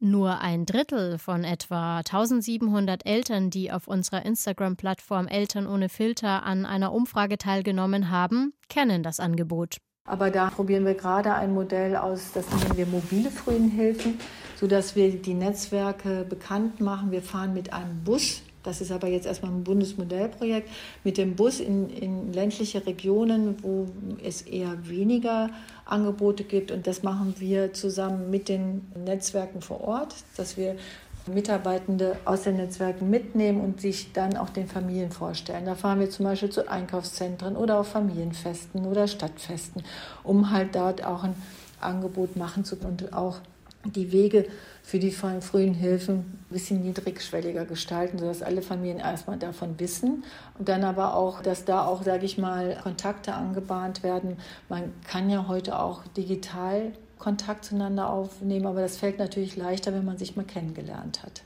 nur 0.00 0.40
ein 0.40 0.66
Drittel 0.66 1.18
von 1.18 1.44
etwa 1.44 1.98
1700 1.98 3.06
Eltern, 3.06 3.50
die 3.50 3.72
auf 3.72 3.88
unserer 3.88 4.24
Instagram-Plattform 4.24 5.26
Eltern 5.26 5.66
ohne 5.66 5.88
Filter 5.88 6.42
an 6.44 6.66
einer 6.66 6.92
Umfrage 6.92 7.38
teilgenommen 7.38 8.10
haben, 8.10 8.52
kennen 8.68 9.02
das 9.02 9.20
Angebot. 9.20 9.78
Aber 10.06 10.30
da 10.30 10.50
probieren 10.50 10.84
wir 10.84 10.94
gerade 10.94 11.34
ein 11.34 11.52
Modell 11.52 11.96
aus, 11.96 12.32
das 12.32 12.48
nennen 12.48 12.76
wir 12.76 12.86
mobile 12.86 13.30
Frühenhilfen, 13.30 14.18
sodass 14.54 14.94
wir 14.94 15.10
die 15.10 15.34
Netzwerke 15.34 16.24
bekannt 16.28 16.80
machen. 16.80 17.10
Wir 17.10 17.22
fahren 17.22 17.52
mit 17.52 17.72
einem 17.72 18.04
Bus 18.04 18.42
das 18.66 18.80
ist 18.80 18.90
aber 18.90 19.06
jetzt 19.06 19.26
erstmal 19.26 19.52
ein 19.52 19.62
Bundesmodellprojekt 19.62 20.68
mit 21.04 21.18
dem 21.18 21.36
Bus 21.36 21.60
in, 21.60 21.88
in 21.88 22.32
ländliche 22.32 22.84
Regionen, 22.84 23.62
wo 23.62 23.86
es 24.22 24.42
eher 24.42 24.88
weniger 24.88 25.50
Angebote 25.84 26.42
gibt. 26.42 26.72
Und 26.72 26.88
das 26.88 27.04
machen 27.04 27.36
wir 27.38 27.72
zusammen 27.74 28.28
mit 28.28 28.48
den 28.48 28.90
Netzwerken 29.04 29.62
vor 29.62 29.82
Ort, 29.82 30.16
dass 30.36 30.56
wir 30.56 30.74
Mitarbeitende 31.26 32.16
aus 32.24 32.42
den 32.42 32.56
Netzwerken 32.56 33.10
mitnehmen 33.10 33.60
und 33.60 33.80
sich 33.80 34.12
dann 34.12 34.36
auch 34.36 34.50
den 34.50 34.68
Familien 34.68 35.10
vorstellen. 35.10 35.64
Da 35.64 35.74
fahren 35.74 36.00
wir 36.00 36.10
zum 36.10 36.24
Beispiel 36.24 36.50
zu 36.50 36.68
Einkaufszentren 36.68 37.56
oder 37.56 37.80
auf 37.80 37.88
Familienfesten 37.88 38.86
oder 38.86 39.08
Stadtfesten, 39.08 39.82
um 40.22 40.50
halt 40.50 40.74
dort 40.74 41.04
auch 41.04 41.24
ein 41.24 41.34
Angebot 41.80 42.36
machen 42.36 42.64
zu 42.64 42.76
können 42.76 42.92
und 42.92 43.12
auch 43.12 43.40
die 43.84 44.12
Wege 44.12 44.46
für 44.82 44.98
die 44.98 45.10
frühen 45.10 45.74
Hilfen 45.74 46.18
ein 46.18 46.46
bisschen 46.50 46.82
niedrigschwelliger 46.82 47.64
gestalten, 47.64 48.18
sodass 48.18 48.42
alle 48.42 48.62
Familien 48.62 48.98
erstmal 48.98 49.38
davon 49.38 49.78
wissen 49.78 50.24
und 50.58 50.68
dann 50.68 50.84
aber 50.84 51.14
auch, 51.14 51.42
dass 51.42 51.64
da 51.64 51.84
auch, 51.84 52.02
sage 52.02 52.24
ich 52.24 52.38
mal, 52.38 52.78
Kontakte 52.82 53.34
angebahnt 53.34 54.02
werden. 54.02 54.38
Man 54.68 54.92
kann 55.06 55.30
ja 55.30 55.46
heute 55.48 55.78
auch 55.78 56.02
digital 56.16 56.92
Kontakt 57.18 57.64
zueinander 57.64 58.10
aufnehmen, 58.10 58.66
aber 58.66 58.80
das 58.80 58.98
fällt 58.98 59.18
natürlich 59.18 59.56
leichter, 59.56 59.92
wenn 59.92 60.04
man 60.04 60.18
sich 60.18 60.36
mal 60.36 60.44
kennengelernt 60.44 61.22
hat. 61.22 61.42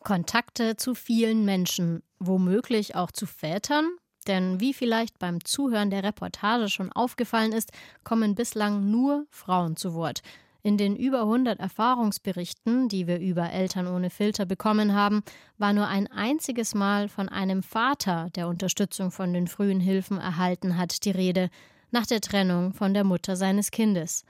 Kontakte 0.00 0.76
zu 0.76 0.94
vielen 0.94 1.44
Menschen, 1.44 2.02
womöglich 2.18 2.94
auch 2.94 3.10
zu 3.10 3.26
Vätern, 3.26 3.88
denn 4.26 4.60
wie 4.60 4.74
vielleicht 4.74 5.18
beim 5.18 5.44
Zuhören 5.44 5.90
der 5.90 6.02
Reportage 6.02 6.68
schon 6.68 6.92
aufgefallen 6.92 7.52
ist, 7.52 7.72
kommen 8.04 8.34
bislang 8.34 8.90
nur 8.90 9.26
Frauen 9.30 9.76
zu 9.76 9.94
Wort. 9.94 10.22
In 10.62 10.76
den 10.76 10.96
über 10.96 11.22
100 11.22 11.60
Erfahrungsberichten, 11.60 12.88
die 12.88 13.06
wir 13.06 13.20
über 13.20 13.50
Eltern 13.50 13.86
ohne 13.86 14.10
Filter 14.10 14.44
bekommen 14.44 14.92
haben, 14.92 15.22
war 15.56 15.72
nur 15.72 15.86
ein 15.86 16.08
einziges 16.08 16.74
Mal 16.74 17.08
von 17.08 17.28
einem 17.28 17.62
Vater, 17.62 18.28
der 18.34 18.48
Unterstützung 18.48 19.10
von 19.10 19.32
den 19.32 19.46
frühen 19.46 19.80
Hilfen 19.80 20.18
erhalten 20.18 20.76
hat, 20.76 21.04
die 21.04 21.10
Rede, 21.10 21.48
nach 21.90 22.06
der 22.06 22.20
Trennung 22.20 22.74
von 22.74 22.92
der 22.92 23.04
Mutter 23.04 23.36
seines 23.36 23.70
Kindes. 23.70 24.24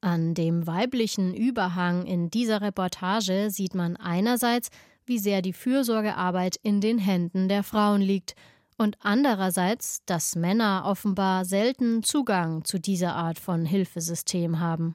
An 0.00 0.34
dem 0.34 0.66
weiblichen 0.66 1.34
Überhang 1.34 2.06
in 2.06 2.30
dieser 2.30 2.60
Reportage 2.60 3.50
sieht 3.50 3.74
man 3.74 3.96
einerseits, 3.96 4.68
wie 5.06 5.18
sehr 5.18 5.42
die 5.42 5.52
Fürsorgearbeit 5.52 6.56
in 6.62 6.80
den 6.80 6.98
Händen 6.98 7.48
der 7.48 7.64
Frauen 7.64 8.00
liegt, 8.00 8.34
und 8.80 8.96
andererseits, 9.00 10.04
dass 10.06 10.36
Männer 10.36 10.84
offenbar 10.86 11.44
selten 11.44 12.04
Zugang 12.04 12.64
zu 12.64 12.78
dieser 12.78 13.16
Art 13.16 13.40
von 13.40 13.64
Hilfesystem 13.64 14.60
haben. 14.60 14.94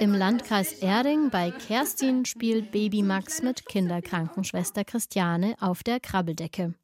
Im 0.00 0.14
Landkreis 0.14 0.72
Erding 0.74 1.30
bei 1.30 1.50
Kerstin 1.50 2.24
spielt 2.24 2.70
Baby 2.70 3.02
Max 3.02 3.42
mit 3.42 3.66
Kinderkrankenschwester 3.66 4.84
Christiane 4.84 5.54
auf 5.60 5.82
der 5.82 6.00
Krabbeldecke. 6.00 6.74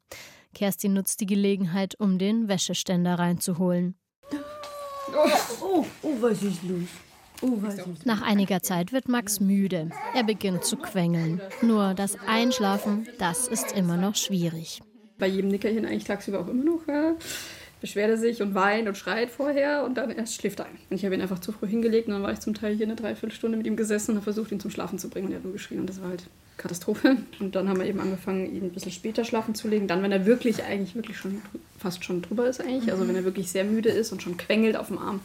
Kerstin 0.54 0.94
nutzt 0.94 1.20
die 1.20 1.26
Gelegenheit, 1.26 1.98
um 1.98 2.18
den 2.18 2.48
Wäscheständer 2.48 3.18
reinzuholen. 3.18 3.96
Oh, 5.62 5.84
oh, 6.02 6.16
was 6.20 6.42
ist 6.42 6.62
los? 6.62 6.88
Oh, 7.42 7.58
was 7.60 7.74
ist 7.78 8.06
Nach 8.06 8.22
einiger 8.22 8.62
Zeit 8.62 8.92
wird 8.92 9.08
Max 9.08 9.40
müde. 9.40 9.90
Er 10.14 10.24
beginnt 10.24 10.64
zu 10.64 10.76
quengeln. 10.76 11.40
Nur 11.62 11.94
das 11.94 12.16
Einschlafen, 12.26 13.06
das 13.18 13.48
ist 13.48 13.72
immer 13.72 13.96
noch 13.96 14.14
schwierig. 14.14 14.80
Bei 15.18 15.26
jedem 15.26 15.50
Nickerchen 15.50 15.84
eigentlich 15.84 16.04
tagsüber 16.04 16.40
auch 16.40 16.48
immer 16.48 16.64
noch. 16.64 16.88
Äh, 16.88 17.14
beschwert 17.84 18.08
er 18.08 18.16
sich 18.16 18.40
und 18.40 18.54
weint 18.54 18.88
und 18.88 18.96
schreit 18.96 19.28
vorher 19.28 19.84
und 19.84 19.98
dann 19.98 20.10
erst 20.10 20.36
schläft 20.36 20.58
er 20.58 20.64
ein. 20.64 20.78
Und 20.88 20.96
ich 20.96 21.04
habe 21.04 21.14
ihn 21.14 21.20
einfach 21.20 21.38
zu 21.38 21.52
früh 21.52 21.66
hingelegt 21.66 22.08
und 22.08 22.14
dann 22.14 22.22
war 22.22 22.32
ich 22.32 22.40
zum 22.40 22.54
Teil 22.54 22.74
hier 22.74 22.86
eine 22.86 22.96
Dreiviertelstunde 22.96 23.58
mit 23.58 23.66
ihm 23.66 23.76
gesessen 23.76 24.12
und 24.12 24.16
habe 24.16 24.24
versucht, 24.24 24.50
ihn 24.52 24.58
zum 24.58 24.70
Schlafen 24.70 24.98
zu 24.98 25.10
bringen 25.10 25.26
und 25.26 25.32
er 25.32 25.36
hat 25.36 25.44
nur 25.44 25.52
geschrien 25.52 25.80
und 25.80 25.90
das 25.90 26.00
war 26.00 26.08
halt 26.08 26.24
Katastrophe. 26.56 27.18
Und 27.40 27.54
dann 27.54 27.68
haben 27.68 27.78
wir 27.78 27.84
eben 27.84 28.00
angefangen, 28.00 28.46
ihn 28.46 28.64
ein 28.64 28.70
bisschen 28.70 28.90
später 28.90 29.22
schlafen 29.26 29.54
zu 29.54 29.68
legen. 29.68 29.86
Dann, 29.86 30.02
wenn 30.02 30.12
er 30.12 30.24
wirklich 30.24 30.64
eigentlich 30.64 30.94
wirklich 30.94 31.18
schon 31.18 31.42
fast 31.78 32.02
schon 32.04 32.22
drüber 32.22 32.48
ist 32.48 32.62
eigentlich, 32.62 32.90
also 32.90 33.06
wenn 33.06 33.16
er 33.16 33.24
wirklich 33.24 33.50
sehr 33.50 33.64
müde 33.64 33.90
ist 33.90 34.12
und 34.12 34.22
schon 34.22 34.38
quengelt 34.38 34.78
auf 34.78 34.88
dem 34.88 34.96
Arm. 34.96 35.20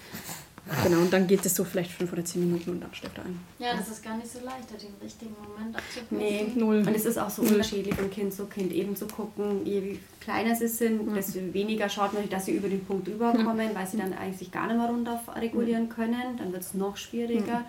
Genau, 0.83 0.99
und 0.99 1.11
dann 1.11 1.27
geht 1.27 1.45
es 1.45 1.55
so 1.55 1.63
vielleicht 1.63 1.91
fünf 1.91 2.13
oder 2.13 2.23
zehn 2.23 2.45
Minuten 2.45 2.71
und 2.71 2.81
dann 2.81 2.93
schläft 2.93 3.17
er 3.17 3.25
ein. 3.25 3.39
Ja, 3.57 3.75
das 3.75 3.89
ist 3.89 4.03
gar 4.03 4.17
nicht 4.17 4.31
so 4.31 4.39
leicht, 4.39 4.69
den 4.69 4.93
richtigen 5.01 5.35
Moment 5.41 5.75
abzupassen. 5.75 6.17
Nee, 6.17 6.51
Null. 6.55 6.79
Und 6.79 6.95
es 6.95 7.05
ist 7.05 7.17
auch 7.17 7.29
so 7.29 7.41
unterschiedlich 7.41 7.95
von 7.95 8.09
Kind 8.09 8.33
zu 8.33 8.45
Kind 8.45 8.71
eben 8.71 8.95
zu 8.95 9.07
gucken, 9.07 9.65
je 9.65 9.97
kleiner 10.19 10.55
sie 10.55 10.67
sind, 10.67 11.15
desto 11.15 11.39
weniger 11.53 11.89
schaut 11.89 12.13
man, 12.13 12.29
dass 12.29 12.45
sie 12.45 12.53
über 12.53 12.69
den 12.69 12.85
Punkt 12.85 13.07
überkommen, 13.07 13.69
weil 13.73 13.87
sie 13.87 13.97
dann 13.97 14.13
eigentlich 14.13 14.51
gar 14.51 14.67
nicht 14.67 14.77
mehr 14.77 14.87
runter 14.87 15.21
regulieren 15.35 15.89
können. 15.89 16.37
Dann 16.37 16.51
wird 16.51 16.63
es 16.63 16.73
noch 16.73 16.97
schwieriger. 16.97 17.65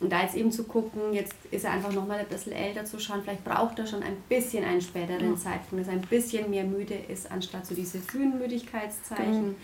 Und 0.00 0.10
da 0.10 0.22
jetzt 0.22 0.34
eben 0.34 0.50
zu 0.50 0.64
gucken, 0.64 1.12
jetzt 1.12 1.34
ist 1.50 1.64
er 1.64 1.72
einfach 1.72 1.92
nochmal 1.92 2.20
ein 2.20 2.26
bisschen 2.26 2.52
älter 2.52 2.86
zu 2.86 2.98
schauen, 2.98 3.20
vielleicht 3.22 3.44
braucht 3.44 3.78
er 3.78 3.86
schon 3.86 4.02
ein 4.02 4.16
bisschen 4.30 4.64
einen 4.64 4.80
späteren 4.80 5.36
Zeitpunkt, 5.36 5.84
dass 5.84 5.92
er 5.92 6.00
ein 6.00 6.06
bisschen 6.08 6.48
mehr 6.48 6.64
müde 6.64 6.94
ist, 6.94 7.30
anstatt 7.30 7.66
so 7.66 7.74
diese 7.74 7.98
frühen 7.98 8.38
Müdigkeitszeichen. 8.38 9.56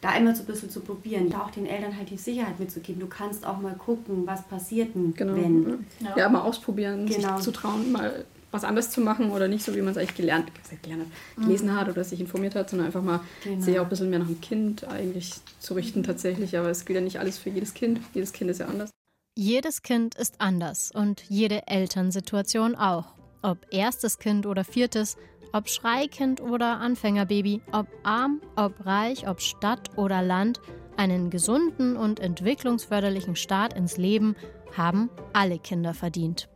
Da 0.00 0.16
immer 0.16 0.34
so 0.34 0.42
ein 0.42 0.46
bisschen 0.46 0.70
zu 0.70 0.80
probieren, 0.80 1.28
da 1.28 1.42
auch 1.42 1.50
den 1.50 1.66
Eltern 1.66 1.94
halt 1.96 2.08
die 2.10 2.16
Sicherheit 2.16 2.58
mitzugeben. 2.58 3.00
Du 3.00 3.06
kannst 3.06 3.44
auch 3.44 3.58
mal 3.58 3.74
gucken, 3.74 4.26
was 4.26 4.42
passiert 4.48 4.94
denn, 4.94 5.12
Genau. 5.14 5.34
wenn. 5.36 5.84
Ja. 6.16 6.28
mal 6.30 6.40
ausprobieren, 6.40 7.06
Genau. 7.06 7.36
sich 7.36 7.44
zu 7.44 7.50
trauen, 7.50 7.92
mal 7.92 8.24
was 8.52 8.64
anderes 8.64 8.90
zu 8.90 9.00
machen 9.00 9.30
oder 9.30 9.46
nicht 9.46 9.62
so, 9.64 9.76
wie 9.76 9.80
man 9.82 9.92
es 9.92 9.96
eigentlich 9.98 10.16
gelernt, 10.16 10.50
gelernt 10.82 11.04
hat, 11.36 11.44
gelesen 11.44 11.76
hat 11.78 11.88
oder 11.88 12.02
sich 12.02 12.18
informiert 12.20 12.54
hat, 12.56 12.68
sondern 12.70 12.86
einfach 12.86 13.02
mal 13.02 13.20
Genau. 13.44 13.62
sich 13.62 13.78
auch 13.78 13.84
ein 13.84 13.88
bisschen 13.90 14.10
mehr 14.10 14.18
nach 14.18 14.26
dem 14.26 14.40
Kind 14.40 14.84
eigentlich 14.88 15.34
zu 15.60 15.74
richten 15.74 16.02
tatsächlich. 16.02 16.56
Aber 16.58 16.68
es 16.70 16.84
gilt 16.84 16.96
ja 16.98 17.04
nicht 17.04 17.20
alles 17.20 17.38
für 17.38 17.50
jedes 17.50 17.74
Kind. 17.74 18.00
Jedes 18.14 18.32
Kind 18.32 18.50
ist 18.50 18.58
ja 18.58 18.66
anders. 18.66 18.90
Jedes 19.36 19.82
Kind 19.82 20.16
ist 20.16 20.40
anders 20.40 20.90
und 20.92 21.22
jede 21.28 21.68
Elternsituation 21.68 22.74
auch. 22.74 23.14
Ob 23.42 23.58
erstes 23.70 24.18
Kind 24.18 24.46
oder 24.46 24.64
viertes, 24.64 25.16
ob 25.52 25.68
Schreikind 25.68 26.40
oder 26.40 26.80
Anfängerbaby, 26.80 27.62
ob 27.72 27.86
arm, 28.02 28.40
ob 28.56 28.84
reich, 28.84 29.28
ob 29.28 29.40
Stadt 29.40 29.96
oder 29.96 30.22
Land, 30.22 30.60
einen 30.96 31.30
gesunden 31.30 31.96
und 31.96 32.20
entwicklungsförderlichen 32.20 33.36
Start 33.36 33.72
ins 33.72 33.96
Leben 33.96 34.36
haben 34.76 35.10
alle 35.32 35.58
Kinder 35.58 35.94
verdient. 35.94 36.48